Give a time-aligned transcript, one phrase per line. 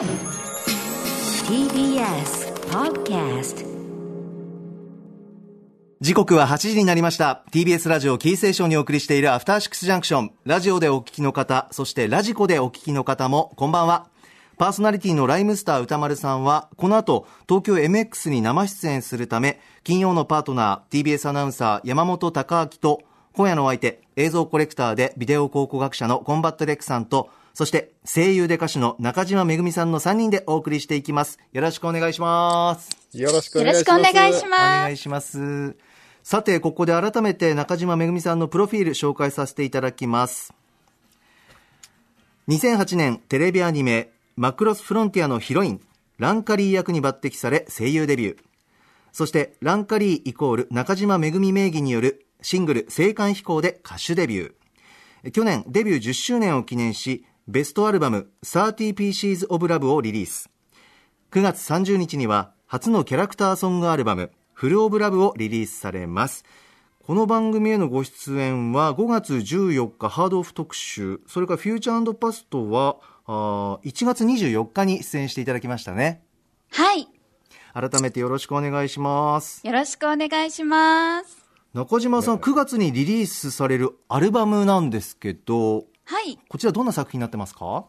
[0.00, 0.08] TBS
[2.70, 3.66] Podcast
[6.00, 7.44] 時刻は8時になりました。
[7.52, 10.32] TBS ラジオキーステーションにお送りしているアフターシックスジャンクション。
[10.46, 14.08] ラジオでお聞きの方、そしてラジコでお聞きの方も、こんばんは。
[14.56, 23.02] パーソナリティのライムスター宇多丸さんは、この後、東京 MX に生出演するため、金曜のパートナー、TBS アナウンサー、山本匡晃と、
[23.34, 31.38] 今夜のお相手、映像コレクターでビデオ考古学者のコンバット REC さんと、そして声優で歌手の中島めぐみさんの3人でお送りしていきます。
[31.52, 32.90] よろしくお願いします。
[33.12, 33.90] よろしくお願いします。
[33.90, 34.60] お願いしおます。
[34.60, 35.76] 願いします。
[36.22, 40.54] さて、ここで改めて中島めぐみさんのプロフィール紹介させていただきます。
[42.48, 45.80] 2008年テレビアニメマクロスフロンティアのヒロイン、
[46.18, 48.38] ランカリー役に抜擢され声優デビュー。
[49.12, 55.30] そして、ランカリーイコール中島めぐみ名義によるシングル青函飛行で歌手デビュー。
[55.32, 60.48] 去年デビュー10周年を記念し、ベストアルバム30 Pieces of Love をリリース。
[61.32, 66.44] 9月30日には初のキャラクターソングアルバムフルオブラブをリリースされます
[67.04, 76.22] この番組へのご出演は5月14日ハードオフ特集それからフューチャーパストはあー1月24日に出演していただきましたね
[76.70, 77.08] はい。
[77.74, 81.40] 改めてよろしくお願いしますよろしくお願いします。
[81.72, 86.40] 中島さん9月にリリースされるアルバムなんですけどはい。
[86.48, 87.86] こちらどんな作品になってますか？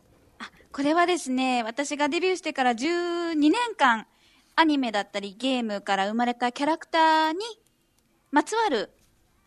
[0.72, 4.06] これはですね、私がデビューしてから12年間、
[4.56, 7.40] アニメだったりゲームから生まれたキャラクターに
[8.30, 8.92] まつわる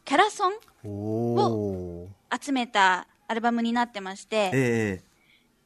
[0.05, 5.03] キャラソンおお集めたアルバムになってまして、え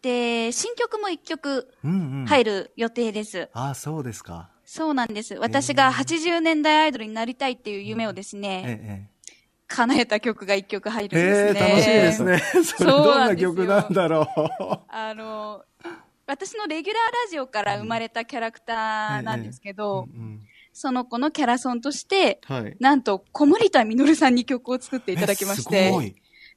[0.02, 3.48] で、新曲も1曲入る予定です。
[3.54, 4.50] ああそうですか。
[4.66, 5.34] そうなんです。
[5.36, 9.17] 私が80年代アイドルになりたいっていう夢をですね、ええ
[9.68, 11.60] 叶えた曲が1曲入るんえですね。
[11.60, 15.62] え楽しみですね それどんな曲なんだろうあの、
[16.26, 20.40] 私のレギュラーラジオから生まれたキャラクターなんですけど、うん
[20.78, 22.76] その子のキャラソンとして、はい。
[22.78, 26.14] なんと、小森田実さんに曲を作っていただきまして、い。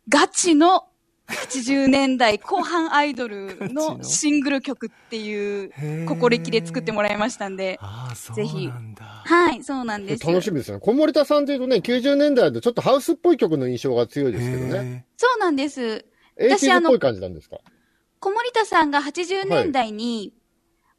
[0.07, 0.89] ガチの
[1.31, 9.03] 80年代後半アイドルの のシングル曲っていうへー心意気で作ってもらいましたんで、ああ、そうぜひなんだ。
[9.03, 10.25] はい、そうなんです。
[10.27, 10.79] 楽しみですね。
[10.79, 15.05] 小森田さんっていうとね、90年代でちょっとハウスっぽい曲の印象が強いですけどね。
[15.17, 16.05] そうなんです。
[16.37, 17.57] 私あのィーズっぽい感じなんですか？
[18.19, 20.33] 小森田さんが80年代に、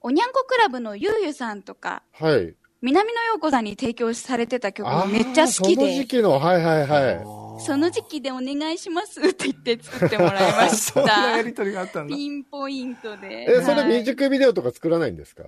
[0.00, 2.54] おにゃんこクラブのゆうゆさんとか、はい。
[2.80, 11.42] 南野陽子さんに提供されてた曲めっちゃ好きその時で、期の、はいはいはその時期でお願いしますって言って作ってもらいましそんなやた。
[11.42, 12.14] りとりがあったんだ。
[12.14, 13.44] ピンポイントで。
[13.44, 13.46] い。
[13.50, 15.44] え、それはいミュージックビデオとか作らないんですか？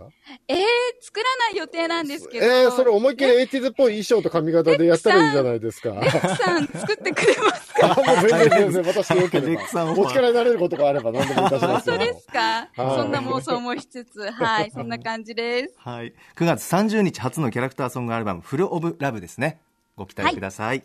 [0.48, 0.58] えー、
[1.00, 2.46] 作らない予定なんですけど。
[2.46, 5.90] えー、それ思いっきり eighties っぽい衣装と髪型でやったらいいじゃないですか？
[5.90, 7.92] RECさん作ってくれますか？
[7.92, 11.96] あ、もう全然全然私でよければお力になれることがあれば何でもいたしますよ。
[11.96, 15.74] 本当ですかはいそんな妄想もしつつ、はい、そんな感じです。
[15.78, 16.12] はい。
[16.36, 19.60] 9月30日初のキャラクターソングアルバム、 Full of Love ですね。
[19.96, 20.82] ご期待ください。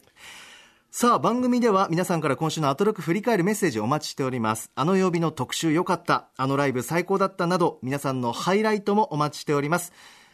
[0.92, 4.72] さあ、番組では皆さんから今週のアトロク振り返るメッセージお待ちしております。
[4.74, 9.94] あの曜日の特集良かった、あのライブ最高だったなど、皆さんのハイライトもお待ちしております。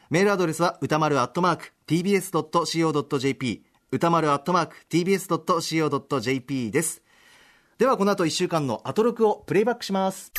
[0.09, 7.03] メールアドレスは歌丸アットマーク tbs.co.jp 歌丸アットマーク tbs.co.jp です。
[7.77, 10.31] ではこの後1週間のアトロクをプレイバックします。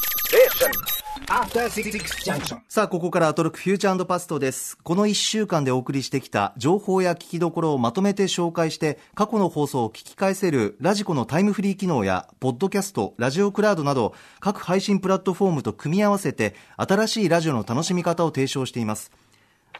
[2.68, 4.76] さあ、ここからアトロックフューチャーパストです。
[4.82, 19.10] この1週間でお送りしてきた情報や聞きどころをまとめて紹介して、過去の放送を聞き返せるラジコのタイムフリー機能や、ポッドキャスト、ラジオクラウドなど、各配信プラットフォームと組み合わせて、新しいラジオの楽しみ方を提唱しています。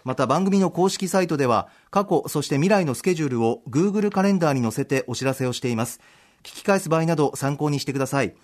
[0.05, 6.01] また番組の公式サイトでは過去そして未来のスケジュールを Google カレンダーに載せてお知らせをしています
[6.45, 8.37] 聞き返す場合など参考にしてください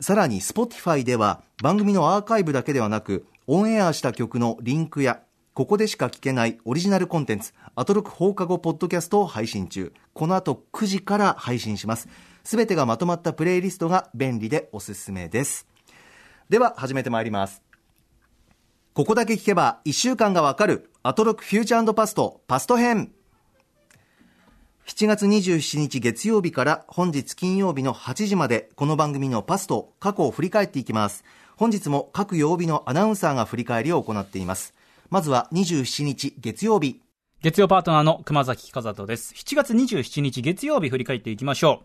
[0.00, 5.20] さらに Spotify では番組のアーカイブだけではなくオンエアした曲のリンクや
[5.52, 9.92] ここでしか聞けないオリジナルコンテンツアトロク放課後ポッドキャストを配信中。
[10.14, 12.08] この後9時から配信します。
[12.44, 15.66] すべてがまとまったプレイリストが便利でおすすめです。
[16.48, 17.62] では始めてまいります。
[18.94, 23.12] ここだけ聞けば1週間がわかるアトロックフューチャーパストパスト編。
[24.90, 31.22] 7月27日月曜日から本日金曜日の8時までこの番組のパスト過去を振り返っていきます
[31.56, 34.74] 本日も各曜日のアナウンサーが振り返りを行っています
[35.08, 37.00] まずは27日月曜日
[37.40, 39.32] 月曜パートナーの熊崎和人です。
[39.32, 41.84] 7月27日月曜日振り返っていきましょ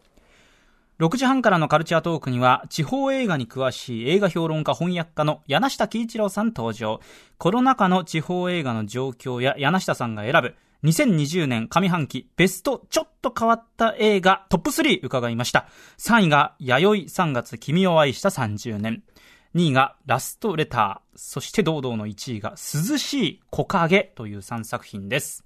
[0.99, 1.05] う。
[1.05, 6.99] 6時半からのカルチャートークには、地方映画に詳しい映画評論家翻訳家の柳下喜一郎さん登場。
[7.37, 15.67] コロナ禍の地方映画の状況や柳下さんが選ぶ、2020年上半期ベストちょっと変わった映画トップ3伺いました。
[15.97, 19.03] 3位が、弥生3月君を愛した30年。
[19.55, 25.45] 2位がラストレター、そして堂々の1位が涼しい木陰という3作品です。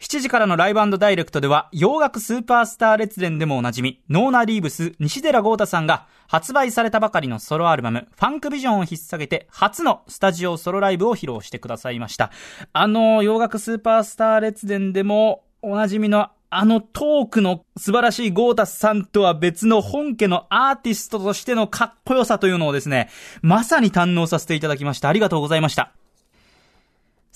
[0.00, 12.30] 7時からのライブダイレクトでは、洋楽スーパースター列伝でもおなじみ、ノーナ・リーブス、西寺豪太さんが、発売されたばかりのソロアルバム、ファンクビジョンを引っ提げて、初のスタジオソロライブを披露してくださいました。
[12.72, 23.10] あの、洋楽スーパースター列伝でも、おなじみのあのトークの素晴らしいゴータスさんとは別の本家のアーティストとしてのかっこよさというのをですね、
[23.42, 25.08] まさに堪能させていただきました。
[25.08, 25.92] ありがとうございました。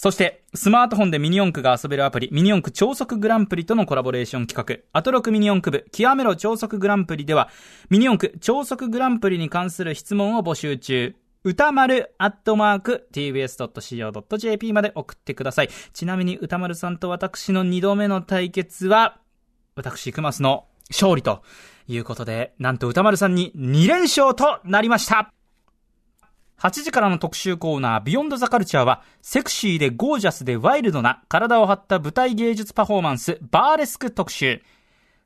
[0.03, 7.51] そして、スマートフォンでミニ四駆が遊べるアプリ、ミニ四駆超速グランプリとのコラボレーション企画、アトロクミニ四駆部、極めろ超速グランプリでは、
[7.91, 11.15] ミニ四駆超速グランプリに関する質問を募集中。
[11.45, 15.69] 歌丸アットマーク tbs.co.jp まで送ってください。
[15.93, 19.19] ちなみに歌丸さんと私の2度目の対決は、
[19.75, 21.43] 私、クマスの勝利と
[21.89, 25.35] いうことで、なんと歌丸さんに2連勝となりました。
[26.61, 34.61] 8時からの特集コーナー、ビヨンドザカルチャーは、セクシーでゴージャスでワイルドな体を張った舞台芸術パフォーマンス、バーレスク特集。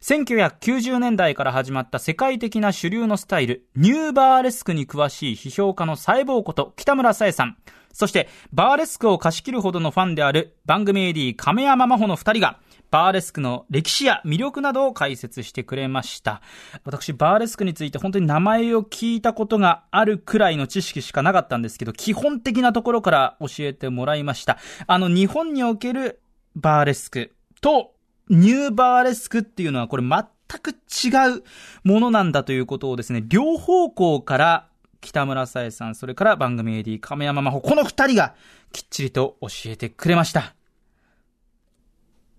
[0.00, 7.56] 1990年代から始まった世界的な主流のスタイル、ニューバーレスクに詳しい批評家の細胞こと北村さえさん。
[7.92, 12.60] そして、バーレスクを貸し切るほどのファンである番組 AD 亀山真帆の二人が、
[12.94, 16.40] バーレスクの歴史や魅力などを解説してくれました。
[16.84, 24.58] 私、バーレスクについて本当に名前を聞いたことがあるくらいの知識しかなかったんですけど、基本的なところから教えてもらいました。
[24.86, 26.20] あの、日本における
[26.54, 27.94] バーレスクと、
[28.28, 30.22] ニューバーレスクっていうのはこれ全
[30.60, 31.42] く違う
[31.82, 34.68] ものなんだということをですね、両方向から
[35.00, 38.36] 北村さえさん、それから番組 AD 亀山真帆、この二人が
[38.70, 40.54] きっちりと教えてくれました。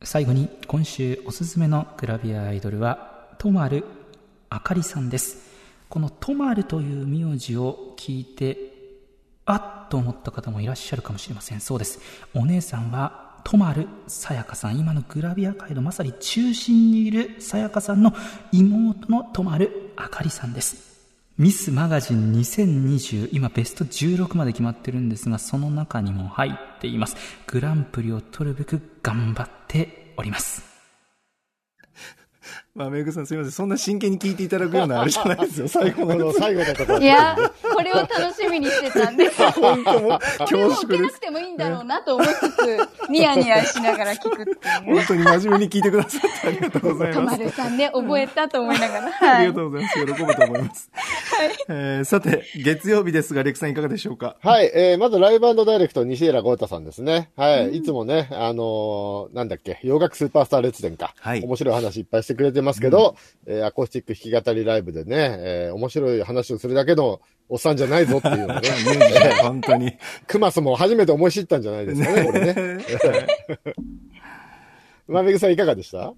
[0.05, 3.83] 最後に今週おすすめのグラビアアイドルは、とまる
[4.51, 5.51] あかりさんです。
[5.89, 8.71] このとまるという名字を聞いて、
[9.45, 11.59] あっと思った方もいらっしゃるかもしれません。
[11.59, 11.99] そうです。
[12.35, 14.77] お姉さんは、とまるさやかさん。
[14.77, 18.13] 今のグラビア界のまさに中心にいるさやかさんの
[18.51, 20.94] 妹のとまるあかりさんです。
[21.37, 27.17] ミスマガジン2020、今ベスト16まで決まってるんですが、その中にも入っています。
[27.45, 30.74] グランプリを取るべく頑張っております。
[32.75, 33.51] まあ、めぐさんすみません。
[33.53, 35.67] そんな真剣に聞いていただくようなあれじゃないですよ。
[35.69, 37.33] 最後このの最後のところいや、
[37.73, 40.85] これを楽しみにしてたんで、 本当も恐縮です。
[40.85, 44.57] 受けなくてもいいんだろうなと思いつつ、ニヤニヤしながら聞くっていう。
[44.93, 47.37] 本当に真面目に聞いてくださってありがとうございたます。
[47.37, 49.07] まるさんね、覚えたと思いながら。
[49.07, 50.05] あ はいりがとうございます。
[50.05, 50.91] 喜ぶと思います。
[51.69, 54.35] えーさて、月曜日ですが、レクさんいかがでしょうか？
[54.43, 57.29] はい、えー、まずライブダイレクト、西寺豪太さんですね。
[57.37, 61.13] はい、いつもね、あのーなんだっけ、洋楽スーパースター列伝か。
[61.21, 63.15] はい面白い話いっぱいしてくれてますけど、
[63.45, 68.61] えーアコースティック弾き語りライブでね、えー面白い話をするだけのおっさんじゃないぞっていうのをね、
[69.43, 69.93] 本当に。
[70.27, 72.77] クマスも初めて思い知ったんじゃないですかね、これね。
[75.07, 76.13] まめぐさんいかがでした？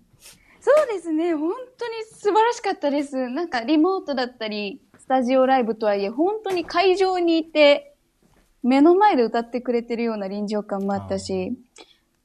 [0.59, 3.29] そうですね、本当に素晴らしかったです。
[3.29, 7.93] なんかリモートだったり、スタジオライブとはいえ、本当に会場にいて、
[8.63, 11.53] 目の前で歌ってくれてるような臨場感もあったし、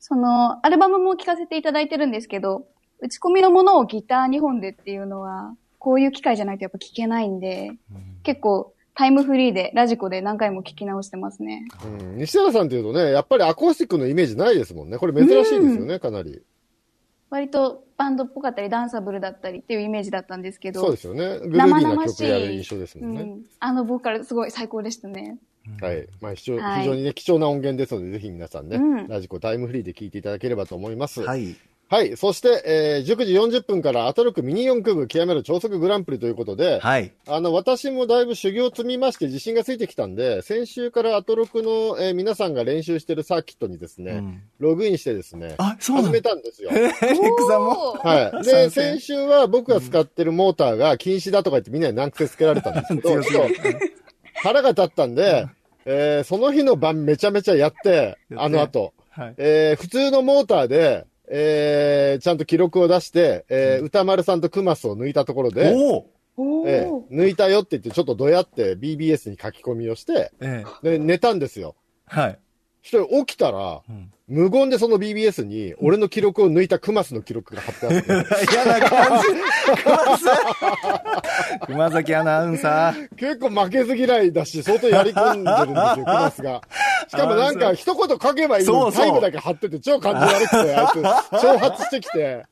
[0.01, 2.67] その、アルバムも聴かせていただいてるんですけど、
[3.03, 7.73] 打ち込みのものをギター2本でっていうのは、こういう機会じゃないとやっぱ聞けないんで、
[8.23, 11.67] 結構タイムフリーで、ラジコで何回も聞き直してますね。
[11.85, 14.99] うん、西原さんっていうとね、やっぱりアコースティックのイメージないですもんね。
[14.99, 16.43] これ珍しいですよね、かなり。
[17.31, 21.41] 割とバンドっぽかったり、ダンサブルだったりっていうイメージだったんですけど、そうですよね。
[21.41, 23.23] グルービーな曲やる印象ですもんね。
[23.23, 25.39] うん、あのボーカルすごい最高でしたね。
[25.81, 26.07] はい。
[26.21, 31.23] まあ、非常はい非常にね、貴重な音源ですので、ぜひ皆さんね、うんラジコタイムフリーで聞いていただければと思います。。
[31.23, 31.57] はい
[32.01, 32.17] い。
[32.17, 37.13] そして、えー、19時40分からアトロクミニ四駆部極める超速グランプリということで、はい。
[37.29, 46.23] あの、私もだいぶ修行を積みまして自信がついてきたんで、先週からアトロクの、えー皆さんが練習してるサーキットにですね、うんログインしてですね、あ、そう始め。
[46.23, 46.71] たんですよ。
[46.71, 47.93] レックさんも？
[47.95, 48.47] はい。
[48.47, 53.55] で、先週は僕が使ってるモーターが禁止だとか言ってみんなに難癖つけられたんですけど、ちょっと
[54.35, 55.47] 腹が立ったんで、
[55.85, 59.35] えーその日の晩めちゃめちゃやって、てあの後、はい。
[59.37, 65.69] えー普通のモーターで、えーちゃんと記録を出して、えー歌丸さんとクマスを抜いたところで、
[66.67, 70.99] えー抜いたよって言ってちょっとどやって BBS に書き込みをして、ええ。
[70.99, 71.77] で、寝たんですよ。
[72.07, 72.39] はい。
[72.83, 78.09] そして起きたら、うん無言でその BBS に、俺の記録を抜いたクマスの記録が貼ってあって、
[78.51, 79.27] 嫌な感じ。
[81.67, 83.15] 熊崎アナウンサー。
[83.17, 86.63] 結構負けず嫌いだし、相当やり込んでるんですよ、クマスが。
[87.09, 90.99] しかもなんか、あ一言書けばいいのに、タイムだけ貼ってて超感じ悪くて、あいつ、
[91.45, 92.47] 挑発してきて。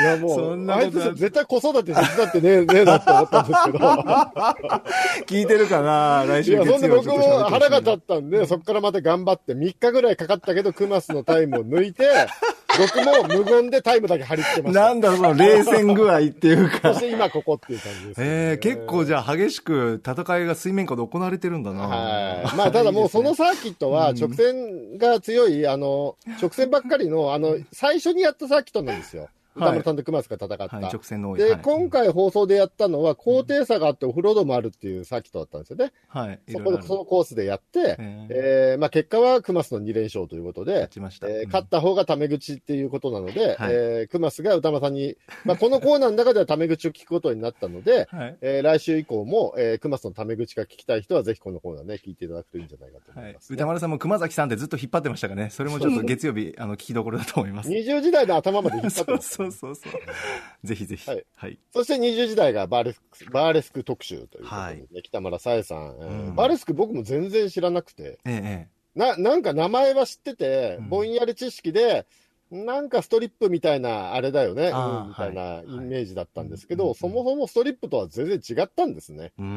[0.00, 3.78] いやもう、そんなあいつ絶対子育て手伝ってねえ、ねえなって思ったんですけど。
[5.26, 12.08] 聞いてるかな来いや、週月曜そんで僕も腹が立ったんで、そこからまた頑張って、3日ぐらいかかったけど、クマスのタイムを抜いて、
[12.78, 14.80] 僕も無言でタイムだけ張り付けました。
[14.80, 17.00] なんだその冷戦具合っていうそかし。
[17.00, 21.88] て今ここっていう感じです、えー、結構じゃゃあ激しく戦いが水面下で行われてるんだな。
[21.88, 22.56] はい。
[22.56, 29.28] まあ、ただもうそのサーキットは直線が強い、あの、直線ばっかりの、あの、最初にやったサーキットなんですよ。
[29.66, 30.76] はい歌村さんと熊須が戦った。
[30.76, 31.36] はい、直線の。
[31.36, 35.92] で、はい今回放送でやったのは、高低差があってオフロードもあるっていうサーキットだったんですよね。
[36.08, 36.40] はい。
[36.46, 41.30] いそこで、そのコースでやって、ええーまあ結果はクマスの2連勝ということで勝。
[41.30, 48.36] え勝った方がタメ口っていうことなので、はいえークマスが歌間さんに、まあこのコーナーの中ではタメ口を聞くことになったので、はい。
[48.40, 55.50] えー来週以降も、えークマスのタメ口が聞きたい人はぜひこのコーナーね、聞いていただくといいんじゃないかと思はいいます、ね歌丸さんも熊崎さんってずっと引っ張ってましたからね。
[55.50, 57.70] それもちょっと月曜日、あの、聞きどころだと思います。
[57.70, 59.34] 20時代の頭まで引っ張ってます。
[59.36, 59.92] そうそうそう。
[60.64, 61.08] ぜひぜひ。
[61.08, 61.24] はい。
[61.34, 61.58] はい。
[61.72, 65.02] そして20時代がバーレスク、バーレスク特集ということで、ねはい。
[65.02, 66.34] 北村さえさん、えーうん。
[66.34, 70.88] バーレスク僕も全然知らなくて、ええ、な、なんか名前は知ってて、うん。
[70.88, 72.06] ぼんやり知識で、
[72.50, 75.64] なんかストリップみたいな、あれだよね、みたいなはい。
[75.66, 79.32] イメージだったんですけど、はいそもそもストリップとは全然違ったんですね。
[79.38, 79.42] う。
[79.42, 79.48] うん。
[79.48, 79.52] う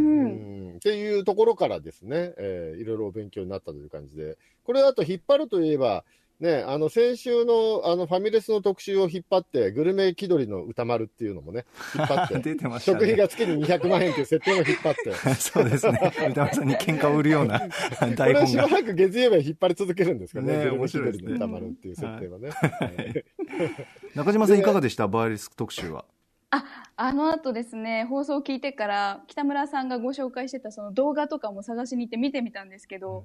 [0.00, 0.74] ん。
[0.74, 6.04] んっていうところからですね、えーいろいろお勉強になったという感じで、これだと引っ張るといえば、
[6.44, 11.64] ね、あの先週のあのファミレスの特集を引っ張って、グルメ気取りの歌丸っていうのもね、
[11.96, 12.98] 引っ張って、 出てましたね。
[12.98, 16.12] 食費が月に200万円という設定も引っ張って、 そうですね。
[16.28, 17.66] 歌丸さんに喧嘩を売るようなこ
[18.04, 18.46] れ台本が。
[18.46, 22.50] しばらく月曜日は引っ張り続けるんですかね、ねグルメ気面白い歌丸っていう設定はね。
[22.50, 23.24] はい
[24.14, 25.08] 中島さんいかがでした？
[25.08, 26.04] バイリスク特集は。
[26.96, 33.24] あの後ですね、放送を聞いてから、北村さんがご紹介してたその動画とかも探しに行って見てみたんですけど、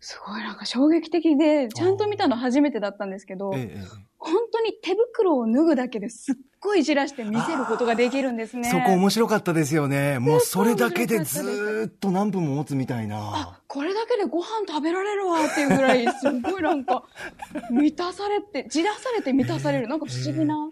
[0.00, 8.60] すごいなんか衝撃的で、ちゃんと見たの初めてだったんですけど、えええ本当に手袋を脱ぐだけですっごいじらして見せることができるんですえ。
[8.60, 8.70] ね。
[8.70, 10.18] そこ面白かったですよね。
[10.18, 17.04] もうそれだけでずーっと何分も持つみたいなあ。、これだけでご飯食べられるわっていうぐらい、すごいなんか、
[17.70, 19.86] 満たされて、じらされて満たされる。
[19.86, 20.70] なんか不思議な。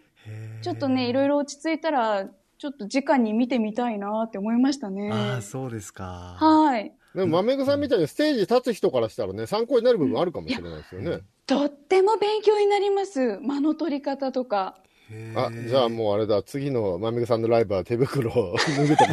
[0.62, 2.26] ちょっとね、いろいろ落ち着いたら、
[2.58, 5.10] ちょっと直に見てみたいなって思いましたね。
[5.12, 6.36] ああ、そうですか。
[6.38, 6.92] はい。
[7.14, 11.21] でも、まめぐさんみたいにステージ立つ人からしたらね、参考になる部分あるかもしれないですよね。
[11.47, 13.38] とっても勉強になります。
[13.38, 14.76] 間の取り方とか。
[15.37, 19.12] あ、じゃあもうあれだ、次のまめぐさんのライブは手袋を脱ぐとこ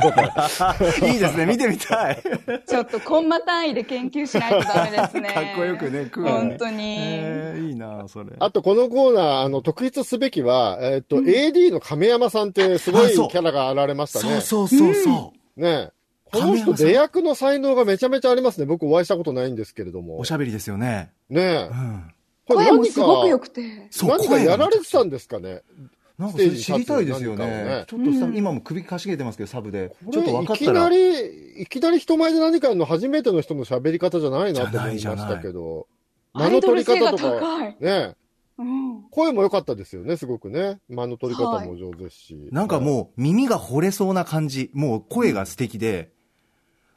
[1.01, 1.08] ろ。
[1.08, 1.46] いいですね。
[1.46, 2.24] 見てみたい。
[2.65, 5.29] ちょっとコンマ単位で研究しないとダメですね。
[5.34, 6.96] かっこよくね、クールに本当に。
[6.98, 8.31] ええいいな、それ。
[8.39, 14.39] あと、このコーナー、あの、特筆すべきは、えっと、AD の亀山さんってすごいキャラが現れましたね。
[14.39, 15.62] そうそうそうそう。
[15.62, 15.91] ね
[16.31, 18.65] この人、出役の才能がめちゃめちゃありますね。
[18.65, 20.25] 僕お会いしたことないんですけれどもお。
[20.25, 21.11] しゃべりですよね。
[21.29, 22.13] ねうん。
[22.47, 23.89] これ声もすごく良くて。
[24.03, 25.61] 何かやられてたんですかね？
[26.17, 27.85] なんか知りたいですよねね。
[27.88, 29.89] ちょっとさ、うん今も首かしげてますけど、サブで。
[30.05, 30.79] こちょっと分かれいきったら。
[30.81, 35.88] なり、いきなり人前で何かやるの初めての人の喋り方じゃないなと思いましたけど。
[36.33, 37.39] 間の取り方とか。
[37.39, 37.75] 高い。
[37.79, 38.15] ね
[38.59, 39.01] うん。
[39.09, 40.79] 声も良かったですよね、すごくね。
[40.89, 42.50] 間の取り方も上手ですし。
[42.51, 44.69] なんかもう耳が惚れそうな感じ。
[44.73, 46.11] もう声が素敵で、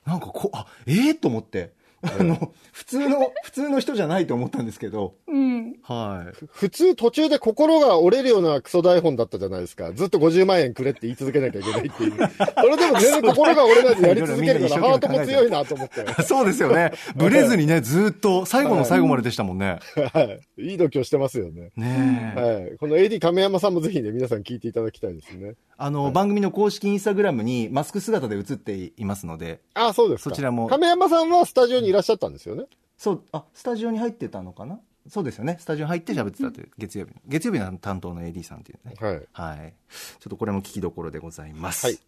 [0.05, 1.73] なんかこう、あ、ええと思って。
[2.05, 5.15] あの、普通の、普通の人じゃないと思ったんですけど。
[5.27, 5.75] うん。
[5.83, 6.47] はい。
[6.51, 9.93] 普通途中で心が折れるようなクソ台本だったじゃないですか。
[9.93, 12.13] ずっと50万円くれって言い続けなきゃいけないっていう。
[12.61, 16.05] それでも全然心が折れないでやり続けるから、ハートも強いなと思って。
[16.23, 16.93] そうですよね。
[17.17, 19.79] ブレずにね、ずーっと、最後の最後まででしたもんね。
[20.13, 20.23] は
[20.59, 20.63] い。
[20.63, 21.71] いい度胸してますよね。
[21.77, 22.41] ねえ。
[22.41, 22.77] はい。
[22.79, 25.55] この AD 亀山さんもぜひね、皆さん聞いていただきたいですね。
[25.77, 30.31] あの、番組の公式インスタグラムにマスク姿で映っていますので、あそうですか。
[30.31, 32.65] そちらも亀山さんはスタジオにいらっしゃったんですよね？
[32.97, 34.79] そう、あ、スタジオに入ってたのかな？
[35.09, 35.57] そうですよね。
[35.61, 37.21] スタジオに入って喋ってたという、月曜日の。
[37.27, 38.95] 月曜日の担当の AD さんっていうね。
[38.99, 39.23] はい。
[39.33, 39.75] はい。
[40.21, 41.87] ちょっとこれも聞きどころでございます。
[41.87, 41.99] はい。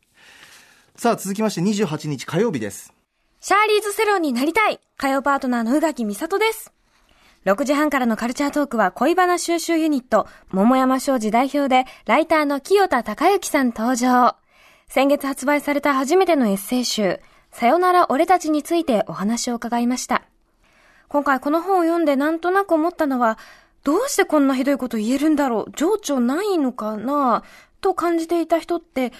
[0.94, 2.94] さあ、続きまして28日火曜日です。
[3.40, 6.72] シャーリーズセロンになりたい火曜パートナーの宇垣美里です。
[7.46, 14.34] 6時半からのカルチャートークは恋バナ収集ユニット、桃山商事代表で、ライターの清田隆之さん登場。
[14.88, 17.20] 先月発売された初めてのエッセイ集、
[17.52, 20.24] さよなら俺たちについてお話を伺いました。
[21.06, 23.38] 今回この本を読んでなんとなく思ったのは、
[23.84, 27.44] どうしてこんなひどいこと言えるんだろう情緒ないのかな
[27.80, 29.12] と感じていた人って、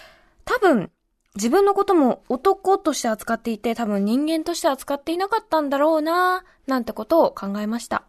[0.45, 0.91] 多分、
[1.37, 8.03] 自分のことも男として扱っていて、多分人間として扱っていなかったんだろうななんてことを考えました。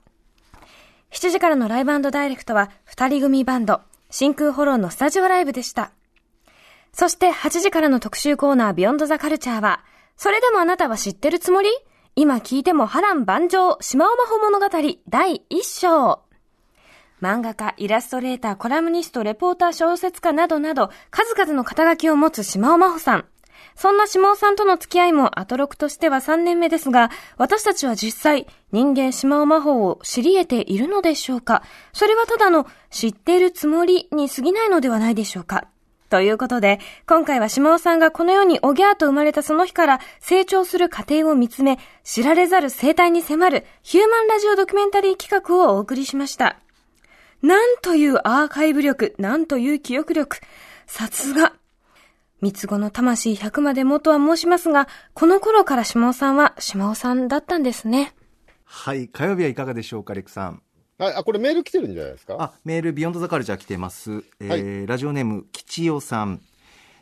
[1.12, 5.92] 7時からのライブダイレクトは、二人組バンド、真空ホローのスタジオライブでした。
[6.94, 9.84] そして8時からの特集コーナービヨンドザカルチャーは、
[10.16, 11.70] それでもあなたは知ってるつもり？
[12.16, 14.68] 今聞いても波乱万丈、島尾魔法物語
[15.08, 16.22] 第1章。
[17.22, 23.26] 漫画家、イラストレーター、コラムニスト、レポーター、小説家などなど、数々の肩書きを持つ島尾真帆さん。
[23.77, 31.62] そんな島尾さんとの付き合いもアトロクとしては3年目ですが、私たちは実際、人間島尾真帆を知り得ているのでしょうか？
[31.93, 35.67] それはただの知っているつもりに過ぎないのではないでしょうか？
[36.10, 46.57] ということで、今回は島尾さんがこの世におぎゃーと生まれたその日から成長する過程を見つめ、知られざる生態に迫るヒューマンラジオドキュメンタリー企画をお送りしました。
[47.43, 50.38] なんというアーカイブ力、なんという記憶力。
[50.88, 51.53] さすが。
[52.41, 58.13] 三つ子の魂100までもとは申しますが、この頃から島尾さんは島尾さんだったんですね。
[58.63, 59.08] はい。
[59.08, 60.62] 火曜日はいかがでしょうか、レクさん。
[61.00, 62.36] はい、あ、これメール来てるんじゃないですか？
[62.39, 64.24] あ、メール、ビヨンドザカルチャー来てます。
[64.39, 66.41] えーはラジオネーム、吉代さん。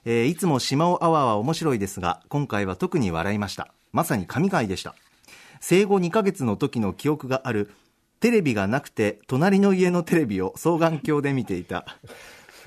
[0.05, 3.73] えーいつも島尾アワーは面白いですが、今回は特に笑いました。
[3.91, 4.95] まさに神回でした。
[5.59, 7.71] 生後2ヶ月の時の記憶がある、
[8.19, 11.85] テレビがなくて、隣の家のテレビを双眼鏡で見ていた。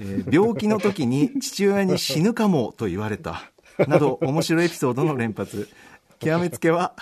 [0.00, 3.50] えー病気の時に父親に死ぬかもと言われた。
[3.86, 5.68] など、面白いエピソードの連発。
[6.18, 6.94] 極めつけは、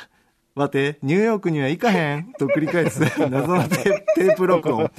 [0.57, 4.91] わて、ニューヨークには行かへんと繰り返す 謎のテーテープ録音。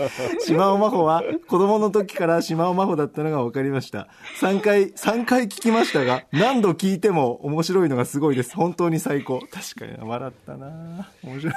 [0.46, 4.08] 島尾真帆は子供の時から島尾真帆だったのが分かりました。
[4.40, 8.56] 3回、3回聞きましたが、何度聞いても面白いのがすごいです。
[8.56, 9.40] 本当に最高。
[9.40, 11.52] 確かに笑ったな面白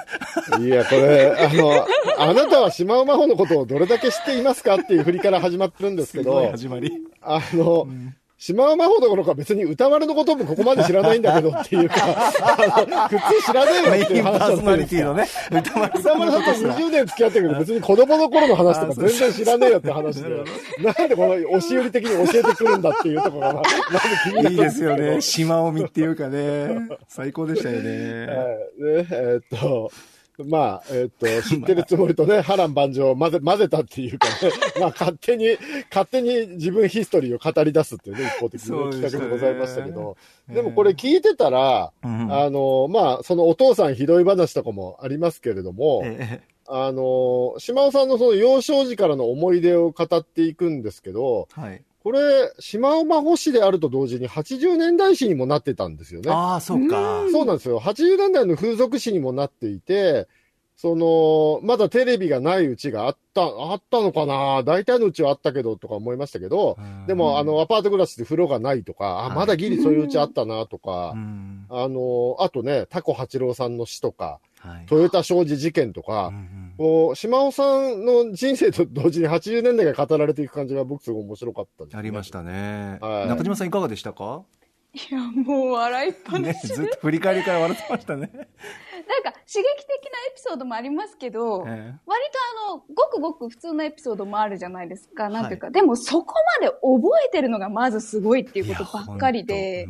[0.60, 0.64] い。
[0.64, 6.90] いや、これ、あの、あなたは島尾真帆のことをどれだけ知っていますかっていう振りから始まってるんですけすごいど、始まり。
[7.20, 7.86] あの、
[8.40, 11.96] 島尾真帆どころか別に歌丸のこともここまで知らないんだけどっていうか、
[12.40, 15.50] あの普通知らねえよっていう話ーソナリじゃないですか。
[15.50, 16.78] ティのね、歌丸さ歌んとことすら。
[16.78, 23.70] 20年付き合ってるけど別に子供の頃の話とか全然知らねえよって話で、なんでこの押し売り的に教えてくるんだっていうところがままず
[24.24, 25.20] 気になるいいですよね。
[25.20, 26.88] 島尾見っていうかね。
[27.08, 27.80] 最高でしたよね。
[27.80, 27.86] はい。
[27.86, 29.92] で、えーっと、
[30.44, 34.34] まあ、えーっと、 知ってるつもりとね、波乱万丈を混ぜ、混ぜたっていうかね、
[34.80, 35.56] まあ、勝手に、
[35.90, 40.16] 勝手に自分ヒストリーを語り出すっていうね、一方的な企画でございましたけど、
[40.48, 46.40] でもこれ聞いてたら、うんあの、まあ、そのお父さんひどい話とかもありますけれども、え
[46.72, 51.82] あの、島尾さんのその幼少時からの思い出を語っていくんですけど、ーはい。
[52.02, 56.30] これ、島尾真帆氏であると同時に80年代史にもなってたんですよね。
[56.30, 57.26] ああ、そうか。
[57.30, 57.78] そうなんですよ。
[57.78, 60.26] 80年代の風俗誌にもなっていて、
[60.82, 64.62] その、まだテレビがないうちがあった、あったのかな？
[64.62, 69.36] 大体のうちはあったけど、とか思いましたけど、でも、あの、アパート暮らしで風呂がないとか、あ、はい。
[69.36, 71.66] まだギリそういううちあったな、とかう、ん。
[71.68, 74.86] あの、あとね、タコ八郎さんの死とか、はい。
[74.90, 76.72] 豊田商事事件とうか、ん。
[76.78, 82.30] こう、島尾さんの人生と同時に80年代が語られていく感じが僕すごい面白かったです、ありまし。
[82.30, 82.96] たね。
[83.02, 83.28] はい。
[83.28, 84.44] 中島さんいかがでしたか？
[84.92, 86.66] いや、もう笑いっぱなね、し。
[86.66, 88.30] ずっと振り返りから笑ってましたね。
[88.32, 92.08] なんか刺激的なエピソードもありますけど、割えと
[92.68, 95.28] あの、ごくごく普通のエピソードもあるじゃないですか。
[95.28, 99.86] なんていうか、でもそこまで覚えてるのがまずすごいっていうことばっかりで、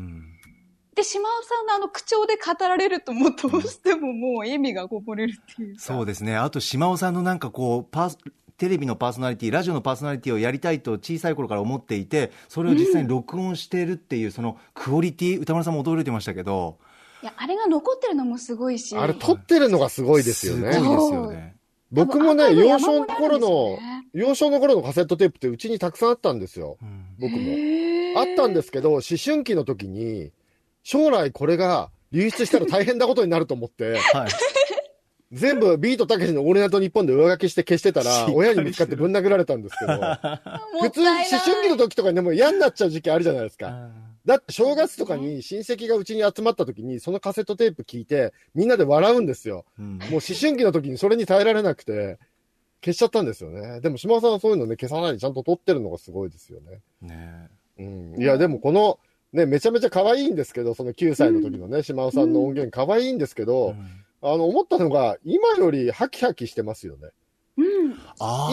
[0.94, 5.80] で、島尾さんのあの口調で語られるともうどうしてももう笑みがこぼれるっていうか。
[5.80, 6.36] そうですね。
[6.36, 8.18] あと、島尾さんのなんかこう、パース
[8.60, 16.76] テレビのパーソナリティ、ラジオのパーソナリティをやりたいと小さい頃から思っていて、それを実際に録音しているっていう、そのクオリティ、歌丸さんも驚いてましたけど、
[17.22, 18.94] いや、あれが残ってるのもすごいし。
[18.98, 20.74] あれ、撮ってるのがすごいですよね。
[20.74, 21.56] すごいですよね。
[21.90, 23.78] 僕もね、幼少の頃の
[24.12, 26.76] 幼少の頃のカセットテープってうちにたくさんあったんですよ。
[26.82, 28.20] うん僕も。
[28.20, 30.32] あったんですけど、思春期の時に、
[30.82, 34.30] 将来これが流出したら大変なことになると思って、はい。
[35.32, 39.92] 全部ビートたけしのオールナイトニッポンで上書きして消してたら、親に見つかってぶん殴られたんですけど、
[40.82, 43.68] 普通、思春期の時とかにでも嫌になっちゃう時期あるじゃないですか。
[43.68, 43.90] あ
[44.26, 49.64] だって正月とかに親戚がうちに集まった時に、そのカセットテープ聞いて、みんなで笑うんですよ。
[49.78, 52.18] ーうんもう思春期の時にそれに耐えられなくて、
[52.84, 53.80] 消しちゃったんですよね。
[53.80, 56.80] でも島尾さんはそういうのね、消さないでちゃんと撮ってるのがすごいですよね。
[57.00, 57.82] ねう
[58.18, 58.20] ん。
[58.20, 58.98] いや、でもこの、
[59.32, 67.08] ね、めちゃめちゃ可愛いんですけど、その9歳の時のね、島尾さんの音源可愛いんですけど、うんあの、思ったのが、今よりハキハキしてますよね。
[67.56, 67.66] うん。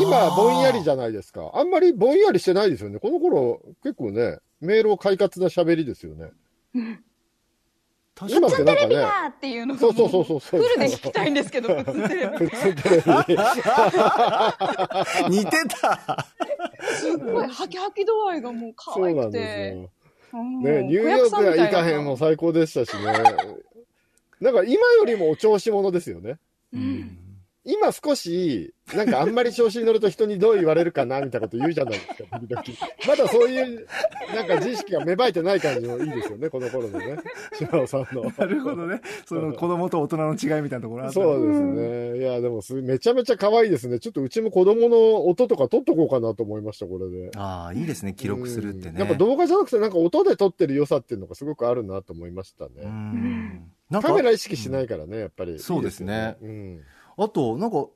[0.02, 1.52] 今、ぼんやりじゃないですか。
[1.54, 3.00] あんまりぼんやりしてないですよね。
[3.00, 6.32] この頃、結構ね、メールを快活な喋りですよね。
[8.16, 10.40] 確かにテレビだっていうのがそうそうそうそう。
[10.40, 12.38] フルで聞きたいんですけど、普通テレビ。
[12.38, 13.04] 普通テレビ。
[15.38, 16.26] 似てた
[16.96, 19.72] すごい、ハキハキ度合いがもう可愛くそうなんでて。
[19.72, 19.90] すよ。
[20.34, 23.14] うんね、ニューヨークが行かへんも最高でしたしね。
[24.42, 26.38] なんか今よりもお調子者ですよね。
[26.74, 27.18] うん。
[27.70, 32.64] 今少し、なんかあんまり調子に乗ると人にどう言われるかなみたいなこと言うじゃないですか、時々。
[33.06, 33.86] まだそういう、
[34.34, 37.18] なんか自意識が芽生えてない感じもいいですよね、この頃のね。
[37.60, 38.32] 島尾さんの。
[38.38, 39.02] なるほどね。
[39.26, 42.18] その子供と大人の違いみたいなところあそうですね。
[42.20, 44.00] いや、でもす、めちゃめちゃ可愛いですね。
[44.00, 47.32] ちょっとうちも子供の音とか撮っとこうかなと思いました、これで。
[47.36, 48.14] ああ、いいですね。
[48.14, 48.92] 記録するってね。
[48.92, 52.86] うんやっぱ動画じゃなくて、なんか音で撮ってる良さっていうのがすごくあるなと思いましたうね。
[52.86, 52.86] ん。
[52.86, 55.60] なんかカメラ意識しないからね、やっぱり。
[55.60, 56.84] そうですねうん。
[57.18, 57.88] あと、なんか、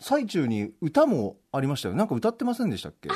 [0.00, 1.94] 最中に歌もありましたよ。
[1.94, 3.10] なんか歌ってませんでしたっけ？
[3.10, 3.14] 幼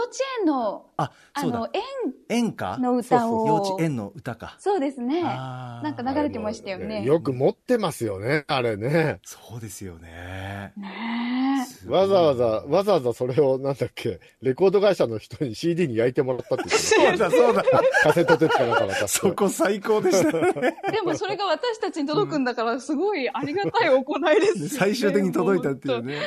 [0.00, 1.68] 稚園の、あ、あそうだの、。
[1.72, 1.82] 園
[2.28, 3.46] 演歌の歌を。
[3.46, 4.56] 幼稚園の歌か。
[4.58, 5.22] そうですね。
[5.22, 7.02] なんか流れてましたよね。
[7.04, 9.20] よく持ってますよね、あれね。
[9.24, 10.74] そうですよね。
[10.76, 17.62] ねわざわざ、わざわざそれを、なんだっけ、レコード会社の人に CD に焼いてもらったって言ってそうだ、そうだ。
[17.62, 17.70] た
[18.02, 19.08] カセットテープかなんか。
[19.08, 24.68] そこ最高でしたでもそれが私たちに届くんだから、すごいありがたい行いですよね。
[24.68, 26.18] 最終的に届いたっていうね。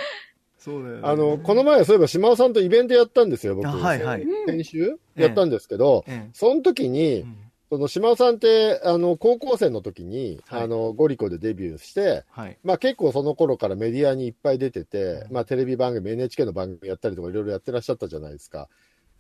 [0.57, 1.01] そうだよね。
[1.03, 3.67] あの、この前、そういえば島尾さんとイベントやったんですよ、僕。
[3.67, 4.25] あはいはい。
[4.47, 4.99] 先週？
[5.15, 6.29] やったんですけど、ええ。
[6.33, 7.37] その時に、うん。
[7.69, 10.63] その島尾さんって、あの、高校生の時に、はい。
[10.63, 12.57] あの、ゴリコでデビューして、はい。
[12.63, 18.69] まあ結構その頃からメディアにいっぱい出てて、まあテレビ番組、NHK の番組やったりとかいろいろやってらっしゃったじゃないですか。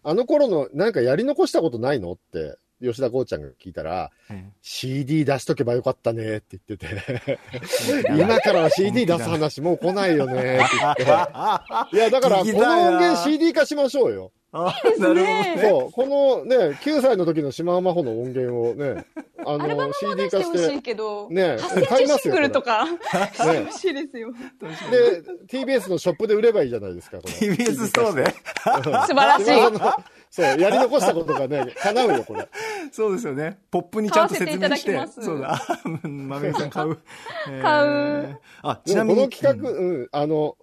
[0.03, 2.13] あの頃の、なんかやり残したことないの？
[2.13, 7.39] って、吉田剛ちゃんが聞いたら、え CD 出しとけばよかったねって言ってて、
[8.09, 11.03] え今からは CD 出す話もう来ないよねって言って。
[11.03, 14.31] いや、だから、この音源 CD 化しましょうよ。
[14.51, 15.57] あ、なるほどね。
[15.61, 19.05] そう、このね、9歳の時の島真帆の音源をね、
[19.45, 22.99] あの、CD 出してほし化してい、けど、ね8セ買いますよンチシングルとか、ね
[23.69, 24.31] ほしいですよ。
[24.91, 27.17] で、TBS のショップで売ればいいじゃないですか。
[27.17, 28.25] TBS ストアで。
[28.25, 28.33] 素
[28.83, 30.16] 晴らしい。
[30.29, 32.47] そう、やり残したことがね、 叶うよ、これ。
[32.91, 33.59] そうですよね。
[33.71, 34.93] ポップにちゃんと説明して。
[34.93, 35.55] てそうだ。
[35.55, 36.97] あまめぐさん買う。
[37.49, 38.39] え ー買う。
[38.61, 39.19] あ、ちでなみに。
[39.21, 40.57] もこの企画、うん、あの、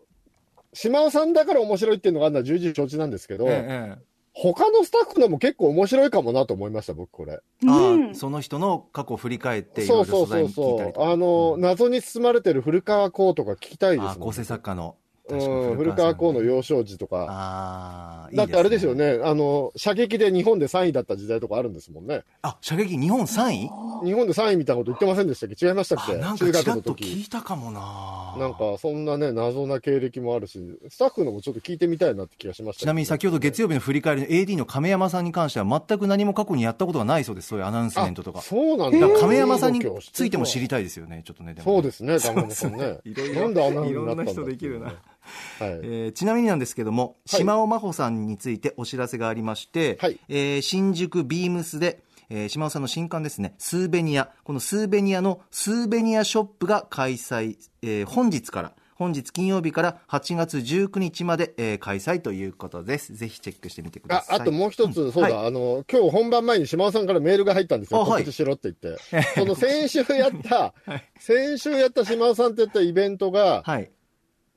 [0.72, 7.40] 島尾さんだから面白いっていうのがあるのは重々承知なんですけど、うんええ他のスタッフのも結構面白いかもなと思いました、僕これ。
[7.68, 11.12] あうんその人の過去を振り返っていろいろそうそうそう素材に聞いたそう。
[11.12, 14.10] あの、うん謎に包まれてる古川光とか聞きたいですもん。
[14.10, 14.96] あ構成作家の。
[15.26, 17.26] うん、古川光の幼少時とか。
[17.30, 19.18] ああ、だってあれですよね。
[19.18, 22.24] ね、あの、射撃で日本で3位だった時代とかあるんですもんね。
[22.42, 23.70] あ、射撃日本3位？
[24.04, 25.66] 日本で3位みたいなこと言ってませんでしたっけ？
[25.66, 26.12] 違いましたっけ？
[26.12, 26.92] あなんか中ちらっと。
[26.92, 30.60] 聞いたかもななんか、そんなね、謎な経歴もあるし、
[30.90, 37.48] スタッフのもちょっと聞いてみたいなって気がしました、ちなみに先ほど月曜日の振り返りの AD の亀山さんに関しては全く何も過去にやったことがないそうです。
[37.48, 38.42] そういうアナウンスメントとか。
[38.42, 39.08] そうなんだ。
[39.20, 39.80] 亀山さんに
[40.12, 41.54] ついても知りたたいですよね、ちょっとね。
[41.54, 42.98] でもねそうですね、亀山さんね。
[43.04, 44.92] いろいろなんでアナウンスになったんだいろんな人できるな
[45.58, 45.70] はい。
[45.70, 63.14] えーちなみになんですけども、はい島尾真帆さんについてお知らせがありまして、はいえー新宿ビームスで、えー島尾さんの新刊ですね、スーベニア、このスーベニアのスーベニアショップが開催、えー本日から、本日金曜日から8月19日まで、えー開催ということです。
[63.14, 64.40] ぜひチェックしてみてくだあ、さい。
[64.40, 68.00] あともう一つ、そうだ、はいあの、今日本番前に島尾さんからメールが入ったんですよ。
[68.00, 69.02] あはい告知しろって言って。
[69.34, 70.74] その先週やった、
[71.18, 73.90] 先週やった島尾さんって言ったイベントが、はい。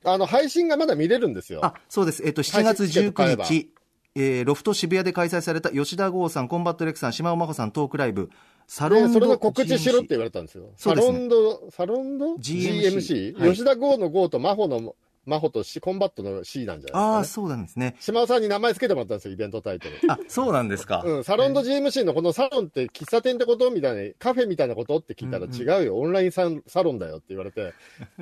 [0.04, 1.64] あの、配信がまだ見れるんですよ。
[1.64, 2.22] あ、そうです。
[2.24, 3.70] えっと、7月配信チケット買え19ば日、
[4.14, 8.30] えーロフト渋谷で開催された吉田剛さん、コンバットレックさん、島尾真帆さんトークライブ、
[8.66, 10.70] サロで、ンドそれの告知しろって言われたんですよ。
[10.76, 13.40] すねロンド、サロンド？GMC ?GMC?
[13.40, 14.94] はい吉田剛の剛と真帆の
[15.28, 17.44] 真帆とシコンバットの C なんじゃああ、ないですか、ね。
[17.44, 17.96] そうなんですね。
[18.00, 19.94] 島尾さんに名前つけてもらったんですよ、イベントタイトル。
[20.10, 21.02] あ、そうなんですか。
[21.04, 27.74] うん、サロンド GMC のこのサロンって喫茶店ってことみたいな、カフェみたいなことって聞いたらうんうん違うよ、オンラインササロンだよって言われて、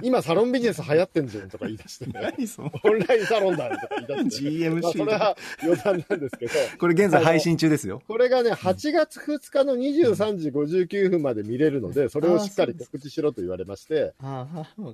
[0.03, 8.03] 今サロンビジネス流行ってんじゃんとか言い出して、 何そのオンラインサロンだよとか言い出して、GMC まあそれは余談なんですけど、これ現在配信中ですよ。
[8.07, 14.15] これがね、8月2日の23時59分まで見れるので、それをしっかり告知しろと言われまして、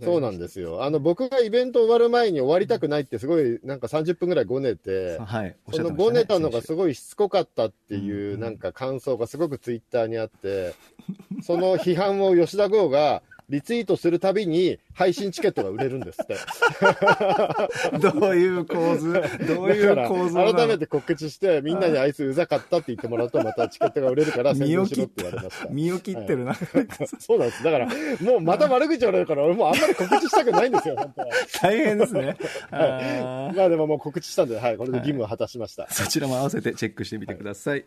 [0.03, 0.85] そうなんですよ。
[0.85, 5.57] あの、僕がイベント終わる前に終わりたくないってすごい、なんか30分ぐらいごねて、はい。
[5.73, 10.75] そのごねたのが先すごいしつこかったっていうう、んなんか感想がすごくツイッターにあって、
[11.43, 16.37] その批判を吉田剛がリツイートするたびに配信チケットが売れるんですって。
[17.93, 19.13] 週 どういう構図？
[19.47, 20.55] どういう構造なの？
[20.55, 25.69] 改めて告知して、みんなにあいつうざかったって言ってもらうと、またチケットが売れるから宣伝しろって言われました。
[25.69, 26.55] 身を切ってるな。
[27.19, 27.63] そうなんです。
[27.63, 27.87] だから、
[28.21, 31.29] もうまた悪口言われるから、俺もうあんまり告知したくないんですよ、 本当は。
[31.61, 32.37] 大変ですね。
[32.71, 33.05] あ はい。
[33.53, 35.87] ーまあでももう告知したんで、はい、これで義務を果たしました。
[35.91, 37.85] そちらも合わせてチェックしてみてください。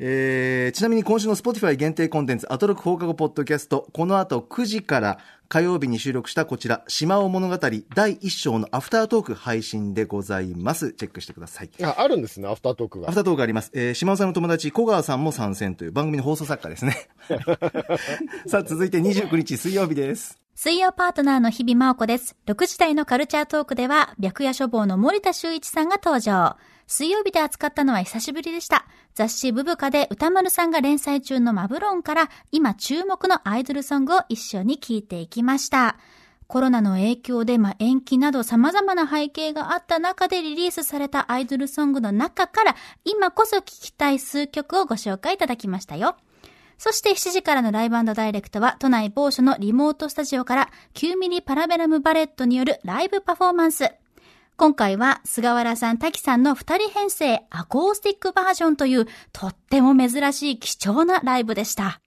[0.00, 7.80] えーちなみに今週の Spotify 限定コンテンツ、アトロク放課後ポッドキャスト、この後9時から火曜日に収録したこちら、島尾物語第
[8.16, 10.92] 1章のアフタートーク配信でございます。
[10.92, 11.70] チェックしてください。
[11.82, 13.14] あ、あるんですね、アフタートークがアフ。
[13.16, 13.72] タートークあります。
[13.74, 17.08] えー、島尾さんの友達、小川さんも参戦という番組の放送作家ですね。
[18.46, 20.38] さあ、続いて29日水曜日です。
[20.54, 22.36] 水曜パートナーの日々真央子です。
[22.46, 26.56] 6時台のカルチャートークでは、白夜処方の森田修一さんが登場。
[26.88, 28.86] 水曜日で扱ったのは久しぶりでした。
[29.14, 35.98] 雑誌ブブカで歌丸さんが連載中のマブロンから、今注目のアイドルソングを一緒に聴いていきました。
[36.46, 42.74] コロナの影響で、まあ、延期など様々な背景があった中でリリースされたアイドルソングの中から、
[43.04, 46.16] 今こそ聴きたい数曲をご紹介いただきましたよ。
[46.78, 53.92] そして7時からのライブダイレクトは都内某所のリモートスタジオから9ミリパラベラムバレットによるライブパフォーマンス。
[54.58, 62.00] 今回は菅原さん、滝さんの二人編成アコースティックバージョンというとっても珍しい貴重なライブでした。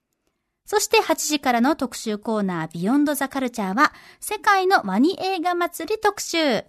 [0.65, 6.37] そして8時からの特集コーナービヨンドザカルチャーは世界のワニ映画祭り特集。
[6.37, 6.65] 8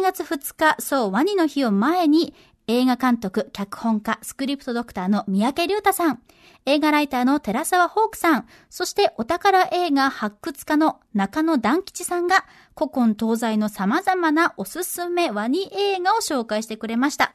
[0.00, 2.32] 月2日、そうワニの日を前に
[2.66, 6.22] 映画監督、脚本家、スクリプトドクターの三宅隆太さん、
[6.64, 17.34] 映画ライターの寺沢ホークさん、そしてお宝映画発掘家の中野団吉さんが古今東西の様々なおすすめワニ映画を紹介してくれました。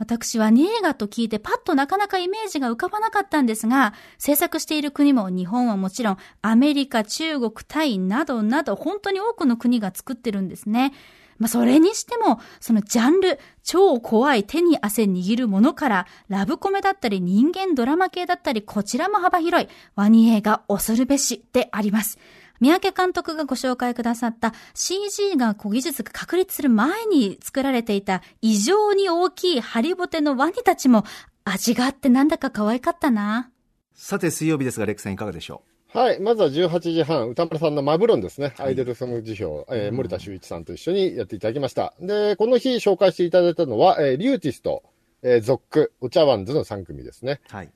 [0.00, 10.94] 私はニ映画と聞いてパッとなかなかイメージが浮かばなかったんですが、制作している国も日本はもちろんアメリカ、中国、タイなどなど本当に多くの国が作ってるんですね。
[11.36, 22.18] まあ、それにしても、そのジャンル、超怖い手に汗握るものから、ラブコメだったり人間ドラマ系だったり、こちらも幅広い、ワニ映画恐るべしであります。
[22.60, 31.04] 三宅監督がご紹介くださった CG がこう技術が確立する前に作られていた異常に大きいハリボテのワニたちも
[31.44, 33.50] 味があってなんだか可愛かったな。
[33.94, 36.20] さて、水曜日ですが、レックさんいかがでしょはい。
[36.20, 38.54] まずは18時半、歌丸さんのマブロンですね。
[38.58, 41.94] アイドルソング辞表、えー森田修一さんと一緒にやっていただきました。
[42.00, 44.82] で、この日紹介していただいたのは、えーリューティスト、
[45.22, 47.40] えーゾック、お茶碗ズの3組ですね。
[47.52, 47.70] うはい。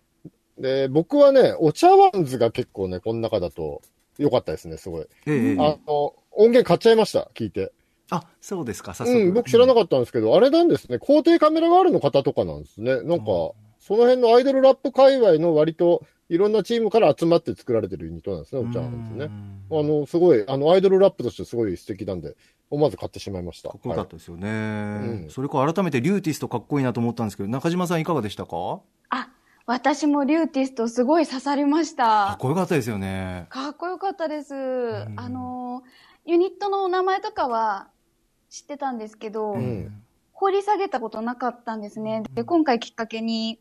[0.58, 3.82] で、僕はね、お茶碗ズが結構ね、この中だと
[4.18, 5.06] 良かったですね、すごい。
[5.26, 7.72] ええあの、音源買っちゃいました、聞いて。
[8.10, 9.18] あ、そうですか、早速。
[9.18, 13.02] うん、僕知らなかったんですけど、あれなんですね、皇帝カメラガールの方とかなんですね。
[13.02, 13.24] なんか、
[13.80, 19.30] その辺のアイドルラップ界隈の割といろんなチームから集まって作られてるユニットなんですね、お茶碗ズね。
[19.70, 22.34] あの、すごい、あの、アイドルラップとしてすごい素敵なんで、
[22.70, 23.68] 思わず買ってしまいました。
[23.68, 24.50] かっこよかはいったですよね、う
[25.26, 28.80] んそれから改めてリューティストかっこいいなと思ったんですけど、中島さんいかがでしたか？
[29.10, 29.28] あ、
[29.66, 31.96] 私もリューティストすごい刺さりまし。
[31.96, 33.46] かったこよかったですよね。
[33.48, 34.54] かっこよかったです。
[34.54, 35.82] んあの、
[36.26, 37.88] ユニットのお名前とかは
[38.50, 40.02] 知ってたんですけど、うん。
[40.32, 42.24] 掘り下げたことなかったんですね。
[42.34, 43.58] で、今回きっかけに、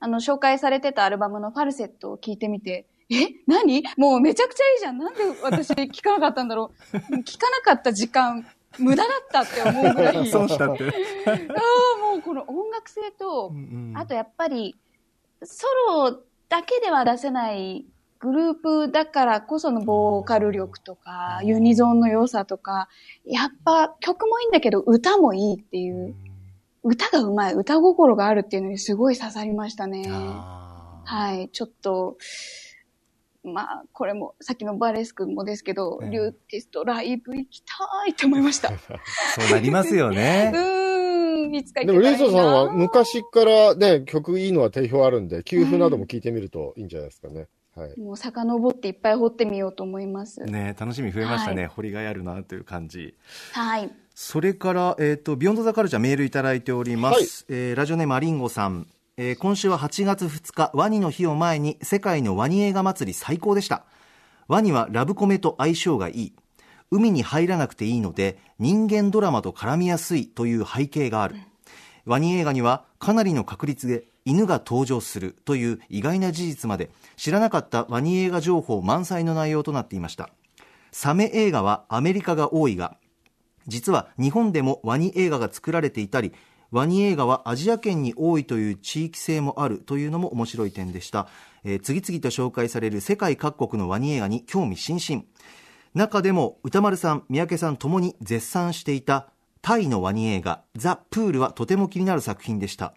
[0.00, 3.28] あの、紹介されてたアルバムのファルセットを聞いてみて、え？
[3.46, 3.84] 何？
[3.96, 4.98] もうめちゃくちゃいいじゃん。
[4.98, 6.96] なんで私聞かなかったんだろう。
[7.22, 8.44] 聞かなかった時間、
[8.78, 10.26] 無駄だったって思うぐらい。
[10.32, 10.84] 損したって。
[11.28, 13.52] ああ、もうこの音楽性と、
[13.94, 14.74] あとやっぱり、
[15.44, 17.86] ソロだけでは出せない
[18.24, 18.54] グルー
[18.86, 22.88] プだからこそのボーカル力とか、ユニゾンの良さとか、
[23.26, 26.14] やっぱ曲もいいんだけど歌もいいっていう、
[26.82, 30.08] 歌がうまい、歌心があるっていうのにすごい刺さりましたね。
[30.08, 32.16] はい、ちょっと、
[33.42, 37.74] まあ、これも、さっきのバレスクもですけど、ええリューティストライブ行きた
[38.06, 38.68] いって思いました。
[38.68, 38.78] う
[39.38, 40.50] そうなりますよね。
[40.56, 40.83] ーん、
[41.58, 47.48] いつか行でも、けたらいいなレイソさんは昔からね、曲いいのは定評あるんで、給付なども聞いてみるといいんじゃないですかね。
[47.76, 47.98] はい。
[47.98, 50.40] もう遡っていっぱい掘ってみようと思います。
[50.42, 53.14] ね楽しみ増えましたね、は掘りがいあるなという感じ。
[53.52, 53.90] はい。
[54.14, 57.46] それから、えっ、と、ビヨンドザカルチャーメールいただいております。
[57.48, 58.86] えーラジオネームアリンゴさん。
[59.16, 63.84] えー今週は8月2日、ワニの日を前に世界のワニ映画祭り最高でした。
[64.46, 66.32] ワニはラブコメと相性がいい。
[66.90, 71.36] 海に入らなくていいので、人間ドラマと絡みやすいという背景がある。
[72.04, 80.30] ワニ映画にはかなりの確率で犬が登場するという意外な事実まで知らなかったワニ映画情報満載の内容となっていました。
[80.92, 82.96] サメ映画はアメリカが多いが、
[83.66, 86.32] 実は日本でもワニ映画が作られていたり
[86.70, 91.28] ワニ映画はアジア圏に多いという地域性もあるというのも面白い点でした、
[91.64, 95.24] えー次々と紹介される世界各国のワニ映画に興味津々
[95.94, 99.28] 中でも歌丸さん三宅さんともに絶賛していた
[99.62, 102.94] タイのワニ映画「ザ・プール」はとても気になる作品でした。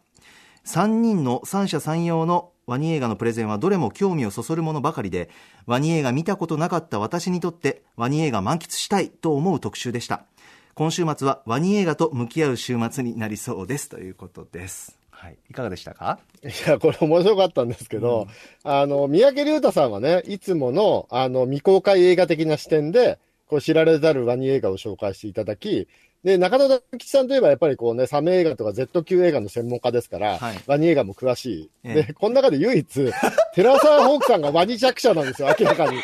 [0.66, 5.30] 3人の三者三様のワニ映画のプレゼンはどれも興味をそそるものばかりで
[5.66, 10.26] ワニ映画見たことなかった私にとってワニ映画満喫したいと思う特集でした。
[10.74, 13.90] 今週末はワニ映画と向き合う週末になりそうです。
[13.90, 16.20] ということです、はい、いかがでしたか？
[16.44, 18.28] いや、これ面白かったんですけど、
[18.64, 25.88] あの、三宅龍太さんはね、いつもの、あの、未公開映画的な視点で、こう、知られざるワニ映画を紹介していただき、
[26.24, 30.60] で、中野大吉さんといえばやっぱりこうね、サメ映画とか Z 級映画の専門家ですから、はい。
[30.68, 31.70] ワニ映画も詳しい。
[31.84, 31.94] ええ。
[32.04, 33.12] で、この中で唯一、
[33.54, 36.00] 寺沢ホークさんがワニ弱者なんですよ、明らかに。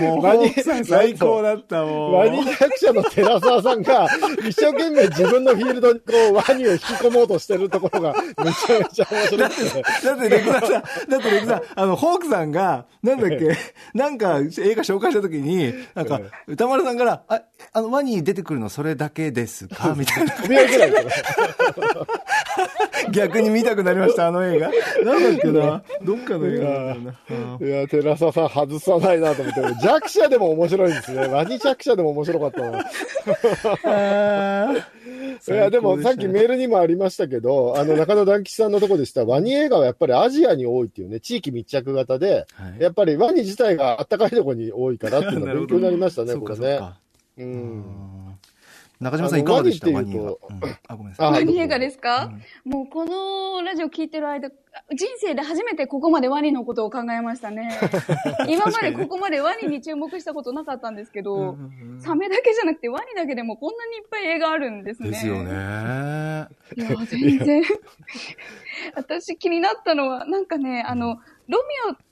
[0.00, 2.12] もう、最高だったもん。
[2.14, 4.08] ワニ役者の寺澤さんが、
[4.48, 9.82] 一生懸命自分のフィールドにこう、ワニを引き込もうとしてるところが、めちゃめちゃ面白くて。
[10.06, 10.82] だって、レクさん、だっ
[11.20, 13.56] てレクさん、あの、ホークさんが、なんだっけ、
[13.94, 17.42] なんか映画紹介したときに、なんか、歌丸さんから、あ、
[17.72, 19.94] あの、ワニ出てくるのそれだけですか？
[19.98, 20.34] みたいな。
[23.10, 24.70] 逆に見たくなりました、あの映画。
[25.04, 25.82] なんだっけな？
[26.02, 26.94] どっかの映画だ
[27.60, 31.26] いや、寺澤さん外さないなと思って、弱者でも面白いんですね。
[31.26, 32.78] ワニ弱者でも面白かったな。
[35.46, 46.80] いや、でもさっきメールにもありましたけど、あの、中野団吉さんのとこでした、ワニ映画はやっぱりアジアに多いっていうね、地域密着型で、はいやっぱりワニ自体があったかいところに多いからっていうのは 勉強になりましたね、これね。
[47.38, 48.27] うん。
[49.00, 49.86] 中島さんいかがでした？
[49.88, 50.68] あのワワニ映ニっていうと画。
[50.68, 51.26] うんあ、ごめんなさい。
[51.28, 52.32] あワニ映画ですか、
[52.64, 54.56] もうこのラジオ聞いてる間、人
[55.18, 57.70] 生で初めてここまでワニのことを考えましたね。
[58.48, 61.56] 今までここまでワニに注目したことなかったんですけど、
[62.00, 65.10] サメだけじゃなくてワニだけでもこんなにいっぱい映画あるんですね。
[65.10, 66.48] ですよね。
[66.76, 67.62] いや、全然。
[68.94, 71.58] 私気になったのは、なんかね、あの、ロ
[71.88, 72.07] ミオ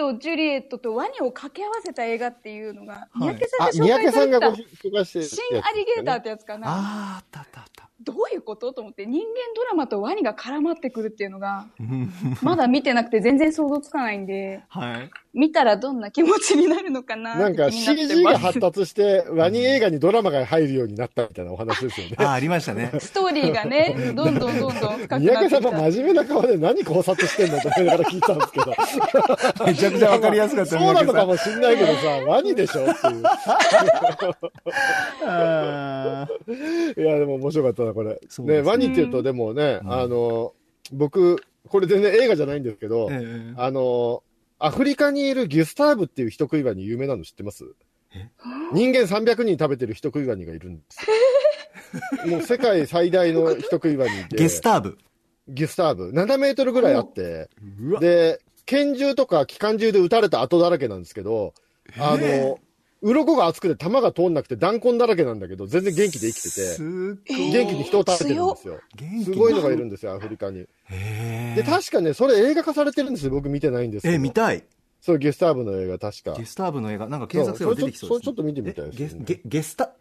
[0.00, 4.54] とジュリエットとワニを掛け合わせた映画っていうのが、三宅さんあ、が紹介されてた
[5.20, 6.68] 新アリゲーターってやつかな。
[6.68, 7.79] ああ、あったあったあった。
[8.02, 8.72] どういうこと？
[8.72, 11.66] と思って、人間ドラマとワニが絡まってくるっていうのが、
[12.42, 15.10] まだ見てなくて全然想像つかないんで、はい。
[15.32, 22.16] 見たらどんな気持ちになるのかななんか CG が発達して、ワニ映画にドラマが入るようになったみたいなお話ですよね。
[22.18, 22.90] あ、ありましたね。
[22.98, 25.50] ストーリーがね、 どんどんどんどん深く三なってきた。
[25.50, 28.74] 宅さんも真面目な顔で何考察してんのと思いながら聞いたんですけど。
[29.66, 30.70] めちゃくちゃわかりやすかった。
[30.78, 33.22] そうなのか三もしんないけどさ、ワニでしょっていう。
[36.96, 38.20] いや、でも面白かったな、これ。
[38.44, 40.54] ね、ワニって言うと、でもね、あの、
[40.92, 44.22] 僕、これ全然映画じゃないんですけど、ええあの、
[44.58, 47.64] アフリカにいるギュスターブっていう人食いワニ有名なの知ってます？
[48.72, 51.06] 人間300人食べてる人食いワニがいるんです
[52.26, 52.26] よ。
[52.36, 54.36] もう世界最大の人食いワニで。
[54.36, 54.98] ゲスターブ？
[55.48, 56.10] ギュスターブ。
[56.10, 57.48] 7メートルぐらいあって、
[58.00, 61.54] で、拳銃とか機関銃で撃たれた跡だらけなんですけど、
[61.98, 62.58] あの、
[63.02, 66.82] 鱗が厚くて弾が通んなくて弾痕だらけなんだけど、全然元気で生きてて。
[66.82, 68.80] 元気に人を食べてるんですよ。
[69.24, 70.66] すごいのがいるんですよ、アフリカに。
[70.90, 73.30] へで、確かね、それ映画化されてるんですよ。
[73.30, 74.14] 僕見てないんですけど。
[74.14, 74.64] え、見たい。
[75.00, 76.44] そう、ゲスターブの映画、確かゲ。
[76.44, 78.18] スターブの映画、なんか検索すれば出てきそうです、ね。
[78.18, 79.94] それちょっと見てみたいですねえゲゲゲスタ、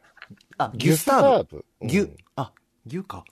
[0.57, 1.65] あ、ギュスターブ。
[1.81, 1.87] ブ。
[1.87, 2.51] ギュうん、あ、
[2.85, 3.23] ギュか。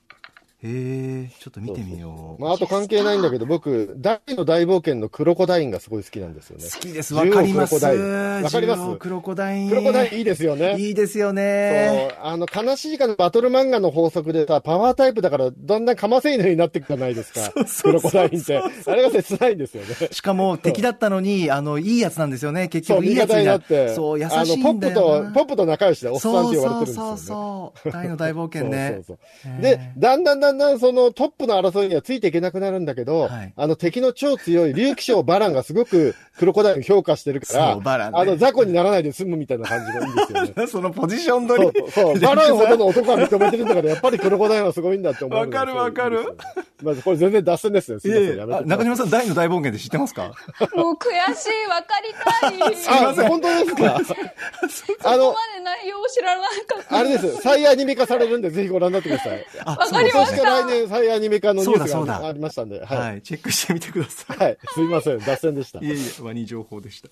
[0.68, 2.42] へえ、ちょっと見てみよう。
[2.42, 6.66] まあ、あと関係ないんだけど、僕、大の大冒険のクロコダインがすごい好きなんですよね。
[6.74, 7.14] 好きです。
[7.14, 7.80] わかります。
[7.80, 8.98] ジュオクロコダインわかります？
[8.98, 9.70] クロコダイン。
[9.70, 10.76] クロコダインいいですよね。
[10.78, 17.52] いいですよそうね。、あの、悲しいかのバトル漫画の法則でさ、パワータイプだから、だんだんかませ犬になっていくじゃないですか。
[17.84, 18.58] クロコダインって。
[18.86, 20.10] あれが切ないんですよね。
[20.12, 22.68] しかも敵だったのに、あの、いいやつなんですよね。
[22.68, 23.94] 結そう、局いいやつにななって。
[23.94, 24.94] そう、優しいあの、ポップ。
[24.94, 25.02] と、
[25.34, 27.12] ポップと仲良しでおっさんって言われてるんですよね。
[27.12, 27.92] そうそうそうそう。
[27.92, 29.02] 大の大冒険ね。
[29.08, 33.54] そうそうそうで、だんだんだんだんそのトップの争いにはついていけなくなるんだけど、はい。
[33.56, 40.68] あの敵の超強い竜騎将バランがすごくクロコダイル評価してるから、バランねあの雑魚にならないで済むみたいな感じがいいんですよね。
[40.72, 41.72] そのポジション取り。
[41.74, 46.38] そうそう、バランほどの男は認めてるんだから、やっぱりクロコダイルはすごいんだって思うわかるわかる
[46.84, 48.00] まずこれ全然脱線ですね。
[48.00, 50.32] すいみません、やめて中島さん、大の大冒険って知ってますか？
[50.76, 52.76] もう悔しい、わかりたい。
[52.76, 52.92] そ
[53.24, 53.96] あ、本当ですか？
[55.12, 56.48] あのこ、まで内容を知らなか
[56.80, 56.98] った。
[56.98, 57.38] あれです。
[57.42, 59.46] 再アニメ化されるんで、ぜひご覧になってください。
[59.66, 62.86] あ、わかりました来年再アニメ化のニュースがありましたんで、は。
[62.86, 64.38] はいい、チェックしてみてください。
[64.38, 64.58] はい。
[64.74, 65.80] すみません、脱線でした。
[65.80, 67.10] いえいえ、ワニ情報でした。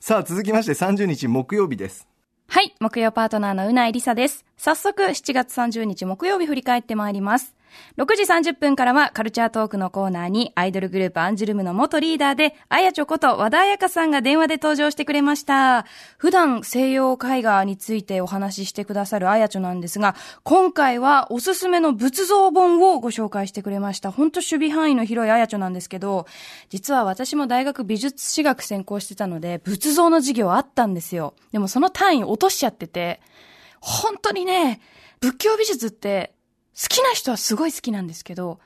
[0.00, 2.08] さあ、続きまして30日木曜日です。
[2.48, 4.44] はい、木曜パートナーのうないりさです。
[4.56, 7.54] 早速、7月30日木曜日振り返ってまいります。
[7.96, 15.84] 6時30分からはカルチャートークのコーナーにアイドルグループアンジュルムの元リーダーで、あやちょこと和田彩香さんが電話で登場してくれました。
[16.18, 24.10] 普段西洋絵画についてお話ししてくださるあやちょなんですが、今回はおすすめの仏像本をご紹介してくれました。
[24.10, 26.26] 本当守備範囲の広いあやちょなんですけど、
[26.70, 31.34] 実は私も大学美術史学専攻してたので、仏像の授業あったんですよ。
[31.52, 33.20] でもその単位落としちゃってて、
[33.80, 34.80] 本当にね、
[35.20, 36.33] 仏教美術って
[36.80, 38.58] 好きな人はすごい好きなんですけど、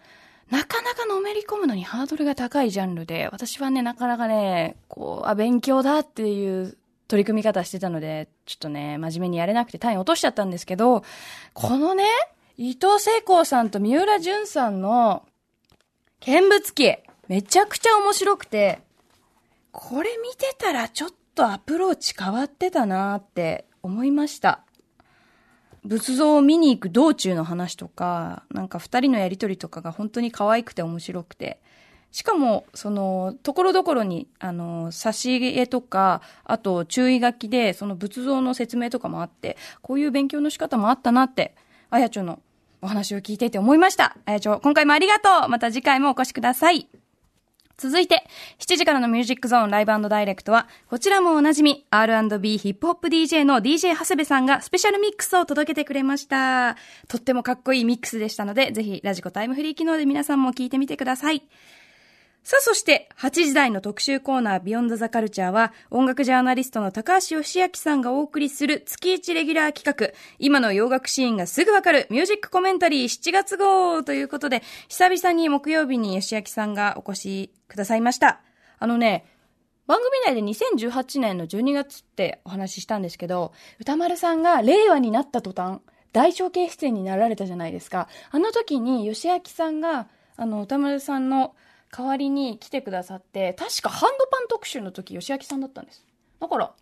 [0.51, 11.05] なかなかのめり込むのにハードルが高いジャンルで、私はね、なかなかね、こう、あ、勉強だっていう取り組み方してたので、ちょっとね、真面目にやれなくて単位落としちゃったんですけど、
[11.53, 12.05] このね、
[12.57, 15.25] 伊藤聖光さんと三浦淳さんの
[16.21, 16.97] 見物記、
[17.29, 18.81] めちゃくちゃ面白くて、
[19.71, 24.65] これ見てたらちょっとアプローチ変わってたなーって思いました。
[25.85, 31.61] 仏像を見に行く道中の話とか、なんか二人のやりとりとかが本当に可愛くて面白くて、
[32.11, 41.55] しかも、その、ところどころに、あの、差し絵とか、あと注意書きで、その仏像の説明とかもあって、こういう勉強の仕方もあったなって、
[41.91, 42.41] あやちょの
[42.81, 44.17] お話を聞いていて思いました。
[44.25, 46.89] あやちょ、今回もありがとうまた次回もお越しください。
[47.79, 48.25] 続いて、
[48.59, 56.77] 7時からのミュージックゾーンライブダイレクトは、こちらもおなじみ、R&B ヒップホップ DJ の DJ 長谷部さんがスペシャルミックスを届けてくれました。
[57.07, 61.45] とってもかっこいいミックスでしたので、ぜひラジコタイムフリー機能で皆さんも聞いてみてください。
[62.49, 78.41] さあ、そして、8時台の特集コーナー、ビヨンドザカルチャーは、音楽ジャーナリストの高橋義明さんがお送りする月1レギュラー企画、今の洋楽シーンがすぐわかるミュージックコメンタリー7月号ということで、久々に木曜日に義明さんがお越しくださいました。
[78.79, 79.27] あのね、
[79.87, 85.81] 番組内で2018年の12月ってお話ししたんですけど、歌丸さんが令和になった途端、
[86.15, 88.09] 大腸系出演になられたじゃないですか。
[88.31, 91.55] あの時に吉明さんが、あの、歌丸さんの
[91.91, 96.05] 代わりに来てくださって、確かハンドパン特集の時、吉明さんだったんです。
[96.41, 96.73] だから、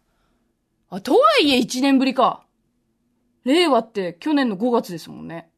[0.91, 2.45] あ、とはいえ1年ぶりか。
[3.45, 5.49] 令和って去年の5月ですもんね。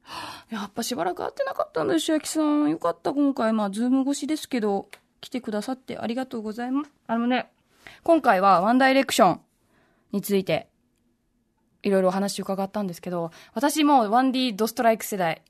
[0.50, 2.70] やっぱしばらく会ってなかったんだ、吉明さん。
[2.70, 3.52] よかった、今回。
[3.52, 4.88] まあ、ズーム越しですけど、
[5.20, 6.90] 来てくださってありがとうございます。
[7.06, 7.50] あのね、
[8.02, 9.40] 今回はワンダイレクション
[10.12, 10.68] について、
[11.82, 15.42] いろいろお話伺ったんですけど、私もワンディドストライク世代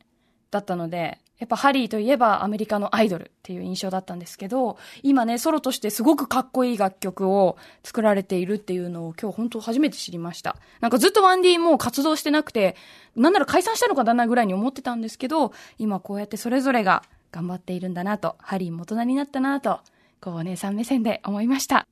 [0.50, 10.56] だったので、やっぱハリーといえばアメリカのアイドルっていう印象だったんですけど、今ね、ソロとしてすごくかっこいい楽曲を作られているっていうのを今日本当初めて知りました。
[10.80, 12.76] なんかずっとワンディもう活動してなくて、
[13.14, 19.80] なんなら解散したのかだなぐらいに思ってたんですけど、今こうやってそれぞれが頑張っているんだなと、ハリーも大人になったなと、
[20.20, 21.86] こうお姉さん目線で思いました。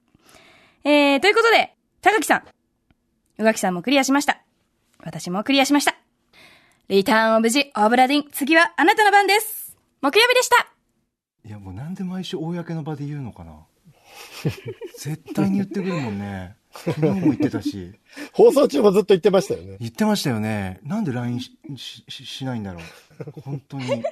[0.84, 2.44] えー、ということで、高木さん、
[3.38, 4.40] 宇垣さんもクリアしました。
[5.05, 5.95] 私もクリアしました。
[6.89, 8.28] リターンオブジ・オブラディン。
[8.30, 9.76] 次はあなたの番です。
[10.01, 10.68] 木曜日でした。
[11.45, 13.55] いやもうなんで毎週公の場で言うのかな
[14.99, 17.93] 絶対に言ってくるもんね昨日も言ってたし
[18.32, 19.76] 放送中もずっと言ってましたよね。
[19.80, 22.82] 言ってましたよねなんで LINE ししししないんだろう
[23.41, 23.84] 本当に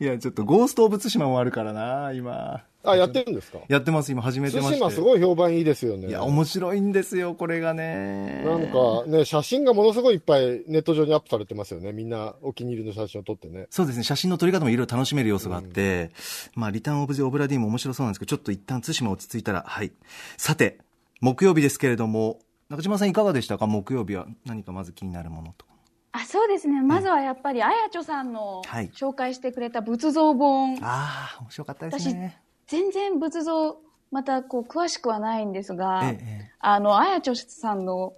[0.00, 3.58] いやちょっとゴースト・オブ・ツシマもあるからな今あ、やってるんですか？
[3.68, 4.10] やってます。
[4.10, 4.70] 今始めてまして。
[4.72, 6.08] 対馬すごい評判いいですよね。
[6.08, 8.42] いや面白いんですよこれがね。
[8.44, 11.92] なんかね、写真がものすごいいっぱいネット上にアップされてますよね。
[11.92, 13.68] みんなお気に入りの写真を撮ってね。
[13.70, 14.02] そうですね。
[14.02, 16.10] 写真の撮り方もいろいろ楽しめる要素があって、
[16.54, 19.92] まあリターン・オブ・ジ・オブラディも面白そうなんですけどちょっと一旦対馬落ち着いたらはい。
[20.36, 20.78] さて
[21.20, 23.66] 木曜日ですけれども中島さんいかがでしたか？
[23.66, 25.72] 木曜日は何かまず気になるものとか。
[26.14, 26.82] あ、そうですね。
[26.82, 28.90] まずはやっぱり、あやちょさんのはい。
[28.94, 30.76] 紹介してくれた仏像本。
[30.82, 32.38] ああ面白かったですね
[32.72, 33.76] 全然仏像、
[34.10, 38.14] またこう、詳しくはないんですが、えええあの、あやちょさんの語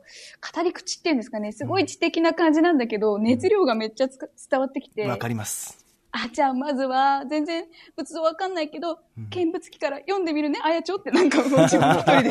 [0.62, 5.84] り口っていうんですかね、すごい知的な感じなんだけど、熱量がめっちゃ伝わってきて、えわかります。
[6.12, 7.64] あ、じゃあまずは、全然
[7.96, 9.00] 仏像わかんないけど、
[9.30, 12.30] 見物記から読んでみるね、あやちょってなんか自分一人で。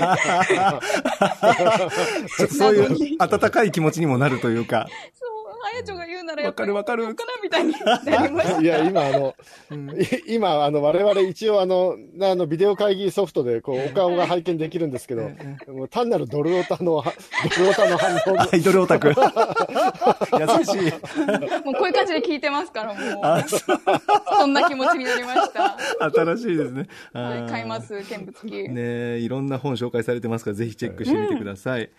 [2.48, 4.88] そういう温かい気持ちにもなるというか。
[5.14, 7.16] そう、あやちょが言うならやっぱり、わかるわかる。
[7.16, 8.62] かなみたいになりました。
[8.62, 9.36] いや、今、あの、
[10.28, 15.30] い今、あの、我々一応、あの、あの、ビデオ会議ソフトで、こう、お顔が拝見できるんですけど、
[15.68, 17.14] もう単なるドルオタの、は
[17.58, 18.42] ドルオタの反応。
[18.42, 19.08] アイドルオタク。
[19.14, 19.14] 優
[20.66, 20.92] しい。
[21.66, 23.44] もうこういう感じで聞いてますから、もう。
[24.38, 25.78] そんな気持ちになりました。
[26.00, 26.88] 新しいですね。
[27.14, 28.70] はい、買います、見物記。
[28.70, 31.90] ねえいろんな本紹介されてますからぜひチェックしてみてください、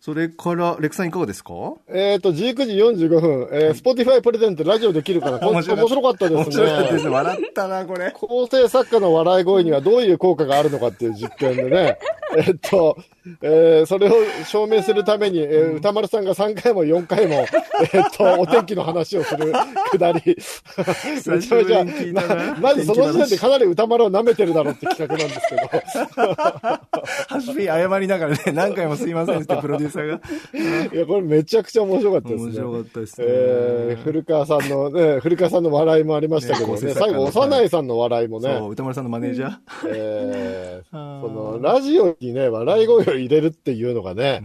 [0.00, 1.52] それからレクさんいかがですか？
[1.88, 7.04] えっと、19時45分、えー、 Spotify プレゼントラジオできるから、こん面白かったです面白かったですね。
[7.04, 8.12] ね笑ったなこれ。
[8.12, 11.98] 構成作家の笑い声にはどういう効果があるのかっていう実験でね、
[12.38, 12.96] えっと、
[13.42, 14.12] えーそれを
[14.46, 17.44] 証明するために、えー宇多丸さんが3回も4回も、
[17.92, 19.52] えっと、 お天気の話をする
[19.90, 20.20] くだり。
[21.26, 21.84] めちゃめちゃ
[22.14, 26.97] ままずその時点でかなり歌丸を舐めてるだろうって企画なんですけど。
[27.46, 30.20] はしり謝りながらね 何回もすいませんってプロデューサーが。
[30.94, 32.44] いや、これめちゃくちゃ面白かったですね。
[32.44, 33.26] 面白かったですね。
[33.28, 38.56] えー古川さんのね、古川さんの笑いもありましたけどね、ね最後、の幼いさんの笑いもね。
[38.58, 44.42] そう歌丸さんのマネージャー、えー その、ラジオにね、笑い声を入れるっていうのがね、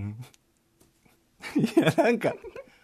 [1.55, 2.35] いやなんか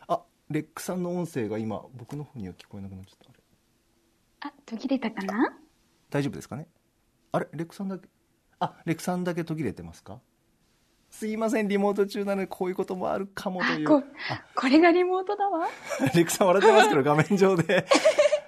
[0.08, 3.30] あレックさんの音声が今僕の方には聞こえなくなっちゃった。
[3.30, 3.40] あれ。
[4.52, 5.58] あ、途切れたかな？
[6.10, 6.68] 大丈夫ですかね？
[7.32, 8.08] あれレックさんだけ？
[8.60, 10.20] あレックさんだけ途切れてますか？
[11.10, 13.88] すいませんリモート中なのでこういうこともあるかもという。
[13.88, 14.04] こ、
[14.56, 15.68] これがリモートだわ。
[16.14, 17.86] レックさん笑ってますけど画面上で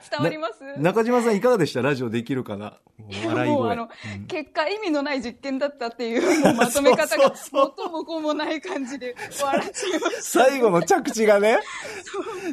[0.09, 0.63] 伝わります？
[0.77, 1.81] 中島さんいかがでした？
[1.81, 2.77] ラジオできるかな？
[3.25, 3.89] 笑い声もうあの、
[4.27, 10.21] 結果意味のない実験だったっていうまとめ方が元も子もない感じで笑っちゃいました。
[10.21, 11.59] 最後の着地がね。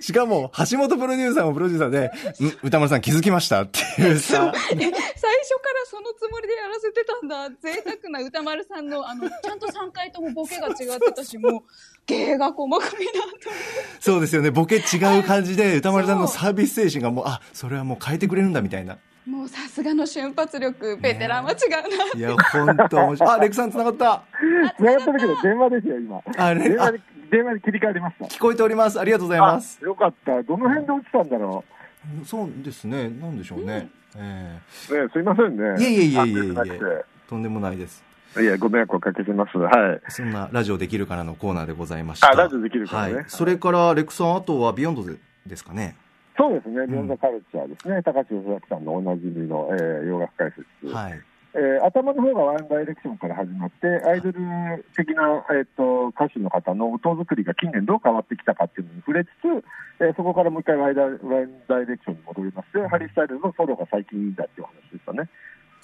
[0.00, 2.06] しかも、橋本プロデューサーもプロデューサーで、
[2.44, 4.52] ん歌丸さん気づきましたっていうさ。
[4.54, 4.90] 最初から
[5.86, 7.50] そのつもりでやらせてたんだ。
[7.60, 11.62] 贅沢な歌丸さんの、あの、ちゃんと3回ともボケが違ってたし、もう、
[12.08, 13.50] 芸が細かいなと。
[14.00, 14.50] そうですよね。
[14.50, 18.98] ボケ違う感じで、歌丸さんのサービス精神がもう、あ、それはもう変えてくれるんだみたいな。
[19.26, 22.18] もうさすがの瞬発力、ベテランは違うな。
[22.18, 23.30] いや、ほんと面白い。
[23.30, 24.22] あ、レクさん繋がった。
[24.78, 26.22] 繋がったけど、電話ですよ、今。
[26.38, 27.00] あれ電話で、
[27.30, 28.24] 電話で切り替わりました。
[28.24, 28.98] 聞こえております。
[28.98, 29.84] ありがとうございます。
[29.84, 30.42] よかった。
[30.42, 31.62] どの辺で落ちたんだろ
[32.24, 33.10] そうですね。
[33.10, 33.90] なんでしょうね。
[34.16, 34.58] え
[34.90, 34.94] う。
[34.94, 35.76] ねすいませんね。
[35.78, 37.04] えいえいえいえいえいえ。
[37.28, 38.07] とんでもないです。
[38.34, 39.58] ていや、ご迷惑をおかけします。
[39.58, 40.00] はい。
[40.08, 42.30] そんなラジオできるからのコーナーでございました。
[42.30, 43.24] あラジオできるからねはい。
[43.28, 45.16] それから、レクさん、あとは Beyond で
[45.46, 45.96] ですかね。
[46.36, 48.00] そうですね、 Beyond Culture ですね。
[48.04, 50.52] 高橋義明さんのおなじみの、えー洋楽解
[50.82, 50.94] 説。
[50.94, 51.20] はい。
[51.54, 54.38] えー頭の方がワンダイレクションから始まって、アイドル
[54.94, 59.64] 的な、えー、と歌手の方の音作りが近年どう変わってきたかっていうのに触れつつ、
[59.98, 61.18] えーそこからもう一回ワイダワン
[61.66, 65.28] ダイレクションに戻りまして、ハリー・スタイルズのソロが最近いいんだっていう話でしたね。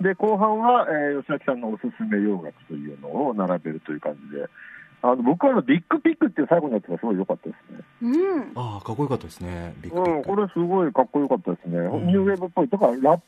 [0.01, 4.47] で、後半は、えー吉明さんのおすすめ洋楽というのを並べるという感じで、
[5.03, 7.81] あの僕はあのビッグピックっていう最後のやつがすごい良かったですね。
[8.03, 8.53] うん。
[8.55, 9.75] ああ、かっこよかったですね。
[9.83, 11.77] ビッグピッうん、これすごいかっこよかったですね。
[11.79, 12.69] ニューウェーブっぽい。
[12.69, 13.23] だからラップ、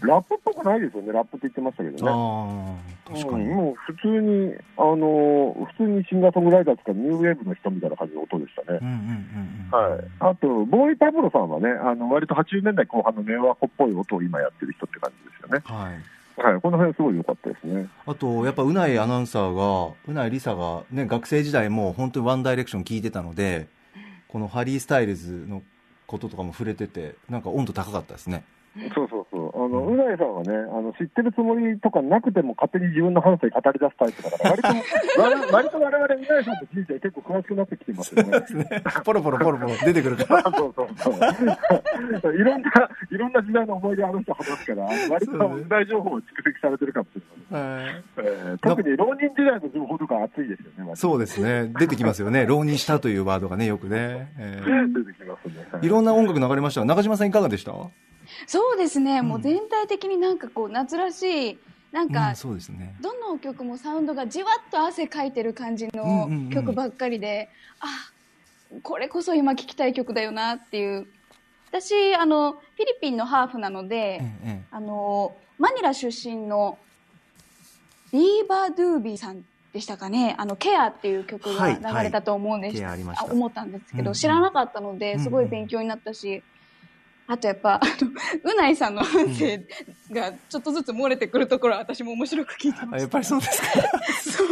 [0.00, 1.12] ラップっぽくないですよね。
[1.12, 2.10] ラップって言ってましたけどね。
[2.10, 3.44] ああ、確かに。
[3.46, 8.78] うん、もう普通に、あの普通にシンガーソングライターとかニューウェーブの人みたいな感じの音でしたね。
[8.80, 10.04] うんうんうんはい。
[10.20, 15.62] あと、ボーイ・パブロさんはね、あの、割と80年代後半のネオっぽい音を今やってる人って感じですよね。
[15.64, 16.18] はい。
[16.40, 16.60] はい。
[16.60, 17.88] この辺すごい良かったですね。
[18.06, 23.68] あと、やっぱ、うないアナウンサーが、うないりさが、ね、学生時代も本当にワンダイレクション聞いてたので、
[24.28, 25.62] このハリー・スタイルズの
[26.06, 28.44] こととかも触れてて、なんか温度高かったですね。
[28.94, 29.26] そうそう
[29.68, 34.68] の、うないさんはね、あの、知ってるつもりとかなくても勝手に自分の半生語り出すタイプだから、割と、
[35.20, 38.32] 割割と我々うないさんの人生結構詳しくなってきてますよね。
[39.04, 40.42] ポロポロポロポロ出てくるから。
[40.56, 42.34] そうそうそう。
[42.34, 42.70] いろんな、
[43.10, 47.84] いろんな時代の思い出あの人話すから、割とうない情報を蓄積されてるかもしれません。
[47.84, 51.72] はいえー特に浪人時代の情報とか熱いですよね、そうですね。
[51.78, 52.44] 出てきますよね。
[52.46, 54.28] 浪人したというワードがね、よくね。
[54.38, 55.66] えー出てきますね。
[55.72, 57.72] はいいろんな音楽流れましたが中島さんいかがでした？
[58.46, 61.58] そうですね、もう全体的になんかこう、夏らしい、
[61.92, 62.94] なんか、うんそうですね。
[63.00, 66.50] どの曲もサウンドがじわっと汗かいてる感じうんうんのうん。
[66.50, 67.48] 曲ばっかりで、
[67.80, 67.86] あ
[68.82, 71.06] これこそ今聴きたい曲だよなっていう。
[71.70, 76.78] 私あのフィリピンのハーフなので、えあのマニラ出身の
[78.12, 83.32] ビーバー・ドゥービーさんでしたかね「あのケア」っていう曲がはい流れたと思うんです、はいケアありました。
[83.32, 84.14] 思ったんですけど、うんうん。
[84.14, 86.42] 知らなかったのですごい勉強になったし、
[87.30, 89.44] あとやっぱあのうないさんの反省
[90.10, 93.68] がちょっとずつ漏れてくるところは私も面白く聞いてましたあやっぱりそうですか。
[94.24, 94.48] そう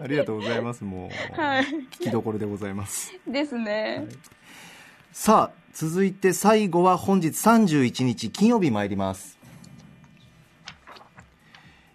[0.00, 0.82] ありがとうございます。
[0.82, 3.12] もう、はい聞きどころでございます。
[3.26, 4.06] ですね、
[5.12, 9.36] さあ、続いて最後は本日31日金曜日参ります。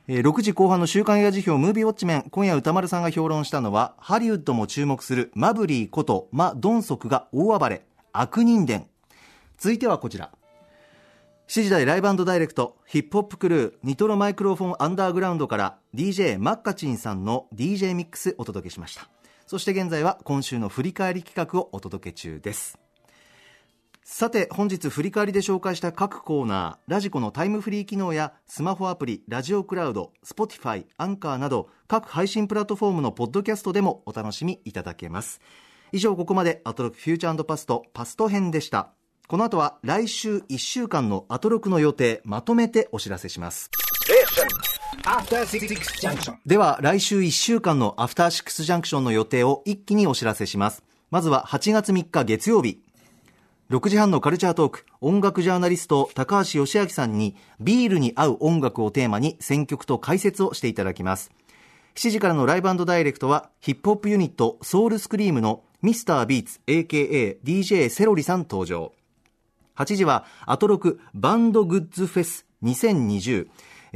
[0.07, 8.87] えー6時後半の週刊映画辞表ムービーウォッチメン今夜歌丸さんが評論したのはハリウッドも注目するマブリーことマ・ドンソクが大暴れ悪人伝
[9.61, 10.31] 続いてはこちら。
[11.47, 19.07] 7時台ライブダイレクトヒップホップクルーニトロマイクロフォンアンダーグラウンドから DJ マッカチンさんの DJ ミックスお届けしました。
[19.45, 22.79] そして現在は今週の振り返り企画をお届け中です。
[24.01, 35.39] さて本日振り返りで紹介した各コーナーラジコのタイムフリー機能やスマホアプリラジオクラウド Spotify アンカーなど各配信プラットフォームのポッドキャストでもお楽しみいただけます。
[35.91, 38.95] 以上ここまでアトロクフューチャーパストパスト編でした。
[39.27, 43.69] この後は来週1週間のアトロクの予定まとめてお知らせします。
[45.03, 45.67] After Six
[46.01, 46.35] Junction.
[46.45, 50.83] では来週1週間のアフターシックスジャンクションの予定を一気にお知らせします。
[51.09, 52.81] まずは8月3日月曜日。
[53.69, 61.31] 6時半のカルチャートーク音楽ジャーナリスト高橋義明さんにビールに合う音楽をテーマに選曲と解説をしていただきます。
[61.95, 68.91] 7時からのライブダイレクトはヒップホップユニットソウルスクリームのミスタービーツ AKADJ セロリさん登場
[69.75, 73.47] 8時はアトロクバンドグッズフェス2020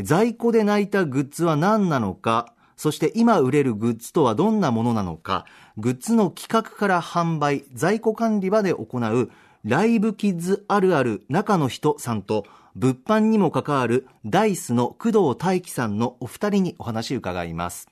[0.04, 5.46] 在庫で泣いたグッズは何なのかそして今売れるグッズとはどんなものなのか
[5.78, 9.30] グッズの企画から販売在庫管理まで行う
[9.64, 12.46] ライブキッズあるある中の人さんと
[12.76, 17.90] 物販にも関わるダイスの工藤大輝さんのお二人にお話伺います。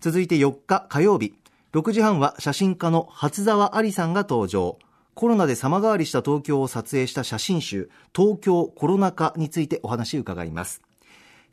[0.00, 1.34] 続いて4日火曜日
[1.72, 4.78] 6時半は写真家の初沢ありさんが登場。
[5.14, 10.80] コロナで様変わりした東京を撮影した写真集、東京コロナ禍についてお話伺います。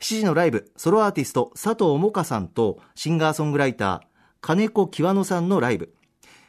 [0.00, 4.00] 7時のライブ、ソロアーティスト佐藤萌歌さんとシンガーソングライター、
[4.40, 5.92] 金子極野さんのライブ。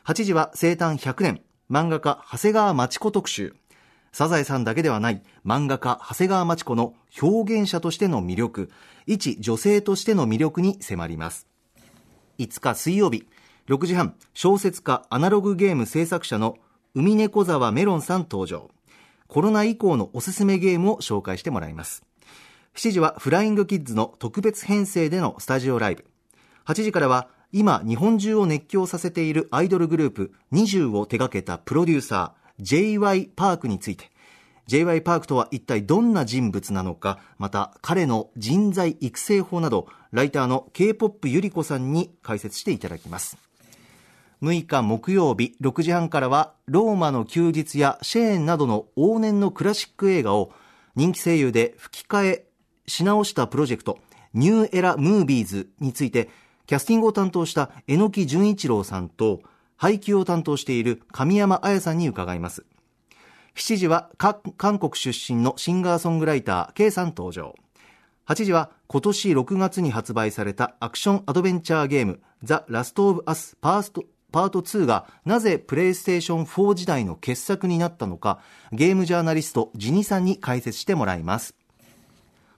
[0.05, 3.53] 8時は生誕100年、漫画家長谷川町子特集。
[4.13, 8.69] サザエさんだけではない漫画家長谷川町子の表現者としての魅力、
[9.05, 11.47] 一女性としての魅力に迫ります。
[12.39, 13.27] 5日水曜日、
[13.67, 16.57] 6時半、小説家アナログゲーム制作者の
[16.93, 18.69] 海猫沢メロンさん登場。
[19.29, 22.03] コロナ以降のおすすめゲームを紹介してもらいます。
[22.75, 26.03] 7時はフライングキッズの特別編成でのスタジオライブ。
[26.65, 33.31] 8時からは今日本中を熱狂させているアイドルグループ20を手掛けたプロデューサー J.Y.
[33.37, 34.11] パークについて
[34.67, 35.01] J.Y.
[35.01, 43.37] パークとは一体どんな人物なのかまた彼の人材育成法などライターの K-POP ゆり子さんに解説していただきます
[44.41, 50.51] 6日木曜日6時半からはローマの休日やシェーンなどの往年のクラシック映画を
[50.95, 52.45] 人気声優で吹き替え
[52.87, 53.99] し直したプロジェクト
[54.33, 56.29] ニューエラムービーズについて
[56.65, 59.41] キャスティングを担当した榎木純一郎さんと
[59.75, 62.65] 配給を担当している神山彩さんに伺います。
[63.55, 67.55] 7時は韓国出身のシンガーソングライター K さん登場。
[68.27, 78.39] 8時は今年6月に発売されたアクションアドベンチャーゲームザ・ラスト・オブ・アス・パーストパート2がなぜプレイステーション4時代の傑作になったのか
[78.71, 81.55] ゲームジャーナリストジニさんに解説してもらいます。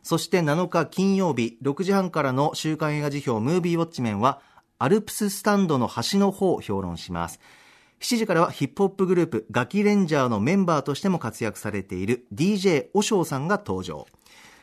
[0.04, 4.42] そして7日金曜日6時半からの週刊映画辞表ムービーウォッチメンは
[4.78, 7.40] アルプススタンドの端の方を評論します。
[8.02, 14.06] 7時からはヒップホップグループガキレンジャーのメンバーとしても活躍されている DJ おしょうさんが登場。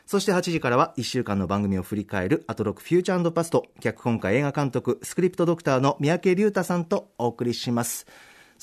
[0.05, 8.07] そして8時からは1週間の番組を振り返るアトロクフューチャーパスト脚本家映画監督スクリプトドクターの三宅隆太さんとお送りします。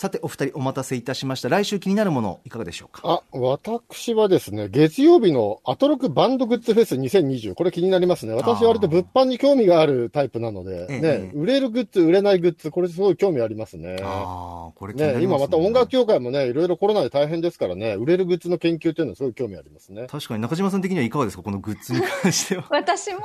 [0.00, 1.48] さて、お二人お待たせいたしました。
[1.48, 3.00] 来週気になるもの、いかがでしょうか？
[3.04, 8.32] あ、私はですね、月曜日のアトロクバンドグッズフェス2020、これ気になりますね。
[8.32, 13.96] 私割と物販に興味があるタイプなので、ね、ええ、売れるグッズ、売れないグッズ、これすごい興味ありますね。
[14.04, 20.06] あこれね、ね、今また音楽協会もね、いろいろコロナで大変ですからね、売れるグッズの研究というのはすごい興味ありますね。
[20.08, 21.42] 確かに中島さん的にはいかがですか？
[21.42, 22.66] このグッズに関しては。
[22.70, 23.18] 私も、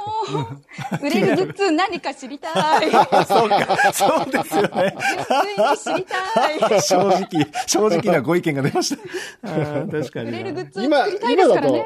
[1.04, 2.50] 売れるグッズ何か知りた
[2.84, 2.90] い。
[3.28, 4.96] そうか、そうですよね。
[5.78, 6.63] ついに知りたい。
[6.82, 7.28] 正直。
[7.68, 8.98] 正直なご意見が出まし
[9.42, 9.50] た。
[9.88, 10.30] 確かに。
[10.30, 11.86] 売れるグッズ今、今だとすからね。、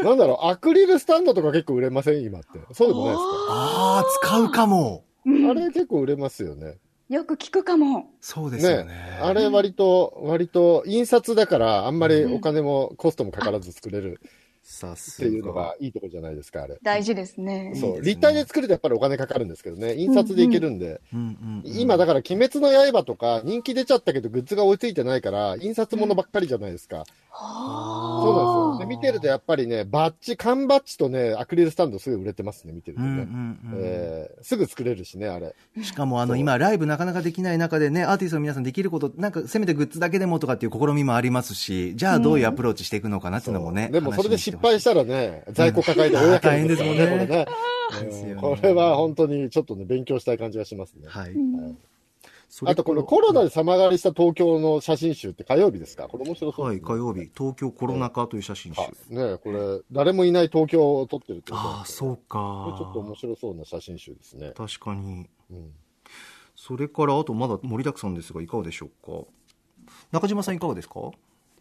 [0.00, 2.22] なんだろう、アクリルスタンドとか結構売れません？
[2.22, 2.48] 今って。
[2.72, 5.04] そうでもないですああ、使うかも。
[5.24, 6.76] かあれ結構売れますよね。
[7.08, 8.10] よく聞くかも。
[8.20, 8.84] そうですよね。
[8.84, 9.18] ね。
[9.22, 14.20] あれ割と、割と、印刷だから、あんまりお金もコストもかからず作れる
[14.70, 16.78] さすっていうのがいいところじゃないですか、あれ。
[16.82, 17.72] 大事ですね。
[17.74, 18.02] そう。
[18.02, 19.96] 立体で作るとやっぱりお金かかるんですけどね。
[19.96, 21.00] 印刷でいけるんで。
[21.12, 27.04] うんうんうん今だから、鬼滅の刃とか人気出ちゃったけどグッズが追いついてないから、印刷物ばっかりじゃないですか。
[27.32, 28.88] そうなんですよ。
[28.90, 33.08] で、見てるとやっぱりね、バッジ、缶バッジとね、アクリルスタンドすぐ売れてますね、見てるとね。
[33.08, 35.54] うんうんうんえーすぐ作れるしね、あれ。
[35.82, 43.88] しかもあの今、ライブなかなかできない中でね、アーティストの皆さんできること、なんかせめてグッズだけでもとかっていう試みもありますし、じゃあどういうアプローチしていくのかなっていうのもね。
[43.90, 47.46] でもそれで失敗ししたらね、在庫抱えて大変ですもんねこれね。
[48.40, 51.06] これは本当にちょっとね、勉強したい感じがしますね。
[51.08, 51.34] はい。
[52.64, 56.08] あとこのコロナで様変わりした東京の写真集って火曜日ですか？
[56.08, 58.80] これ面白そうはい、ですね火曜日、東京コロナ禍という写真集。
[58.80, 63.06] あねこれ、誰もいない東京を撮ってるってことああ、そうこれちょっとか。
[63.06, 64.52] 面白そうな写真集ですね。
[64.56, 65.28] 確かに。
[65.50, 65.72] うん
[66.60, 69.28] それから、あとまだ盛りだくさんですが、いかがでしょうか？
[70.10, 70.94] 中島さんいかがですか？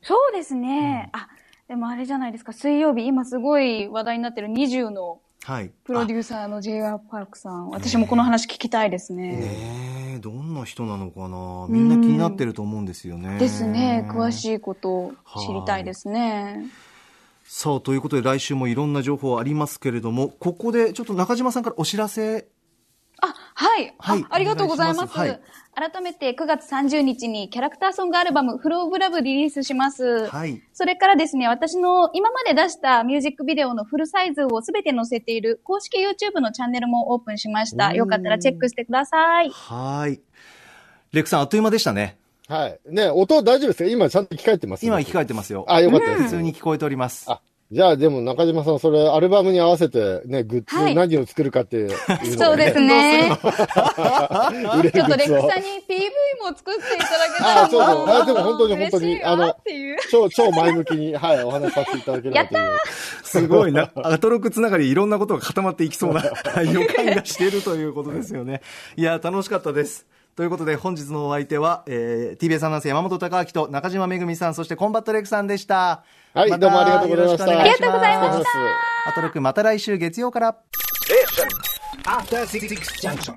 [0.01, 1.11] そうですね。
[1.13, 1.27] あ、
[1.67, 2.53] でもあれじゃないですか。
[2.53, 5.71] 水曜日、今すごい話題になってる20のはい。
[5.83, 6.99] プロデューサーの J.R.
[7.09, 7.69] パークさん。
[7.69, 9.37] 私もこの話聞きたいですね。
[9.37, 11.67] ねえ、どんな人なのかな。
[11.69, 13.37] みんな気になってると思うんですよね。
[13.37, 14.05] ですね。
[14.09, 15.13] 詳しいことを
[15.45, 16.65] 知りたいですね。
[17.43, 22.47] さあ、ということで来週もいろんな情報ありますけれども、ここでちょっと中島さんからお知らせ。
[23.59, 23.93] あ、はい。
[23.97, 25.13] はいあありがとうございます。
[25.13, 25.39] お願いし
[25.75, 30.27] 改めて9月30日にキャラクターソングアルバム、フローブラブリリースします。
[30.27, 30.61] はい。
[30.73, 37.93] それからですね、私の今まで出したミュージックビデオのフルサイズをすべて載せている公式 YouTube のチャンネルもオープンしました。
[37.93, 39.51] よかったらチェックしてください。
[39.51, 40.19] はい。
[41.11, 42.17] レクさん、あっという間でしたね。
[42.47, 42.79] はい。
[42.87, 43.89] ね音大丈夫ですか？
[43.89, 44.85] 今ちゃんと聞かれてます？
[44.85, 45.65] 今聞かれてますよ。
[45.67, 46.23] あ、よかったです。
[46.23, 47.25] 普通に聞こえております。
[47.29, 47.39] あ、
[47.69, 53.29] じゃあでも中島さん、それアルバムに合わせてね、グッはいズ何を作るかっていうのをね、 そうですね。
[54.73, 59.97] 売 れちょっとッズをクさんに PV も作っていただけたらあそうそうもあでも本当に本当に嬉しいわあのっていう。
[60.09, 62.79] 超、超前向きに、はい、お話しさせていただければという。
[63.23, 63.91] すごいな。
[63.95, 66.23] アトロックつながりいろんなことが固まっていきそうな
[66.63, 68.61] 予感がしているということですよね。
[68.95, 70.05] いや、楽しかったです。
[70.37, 76.03] ということで本日のお相手は、えー、TBS アナウンサー山本貴明と中島めぐみさん、そしてコンバットレックさんでした。
[76.31, 80.55] はいまたどうもありがとうございましたありがとうございましたアトロクまた来週月曜から。
[82.05, 82.69] After Six
[83.01, 83.33] Junction.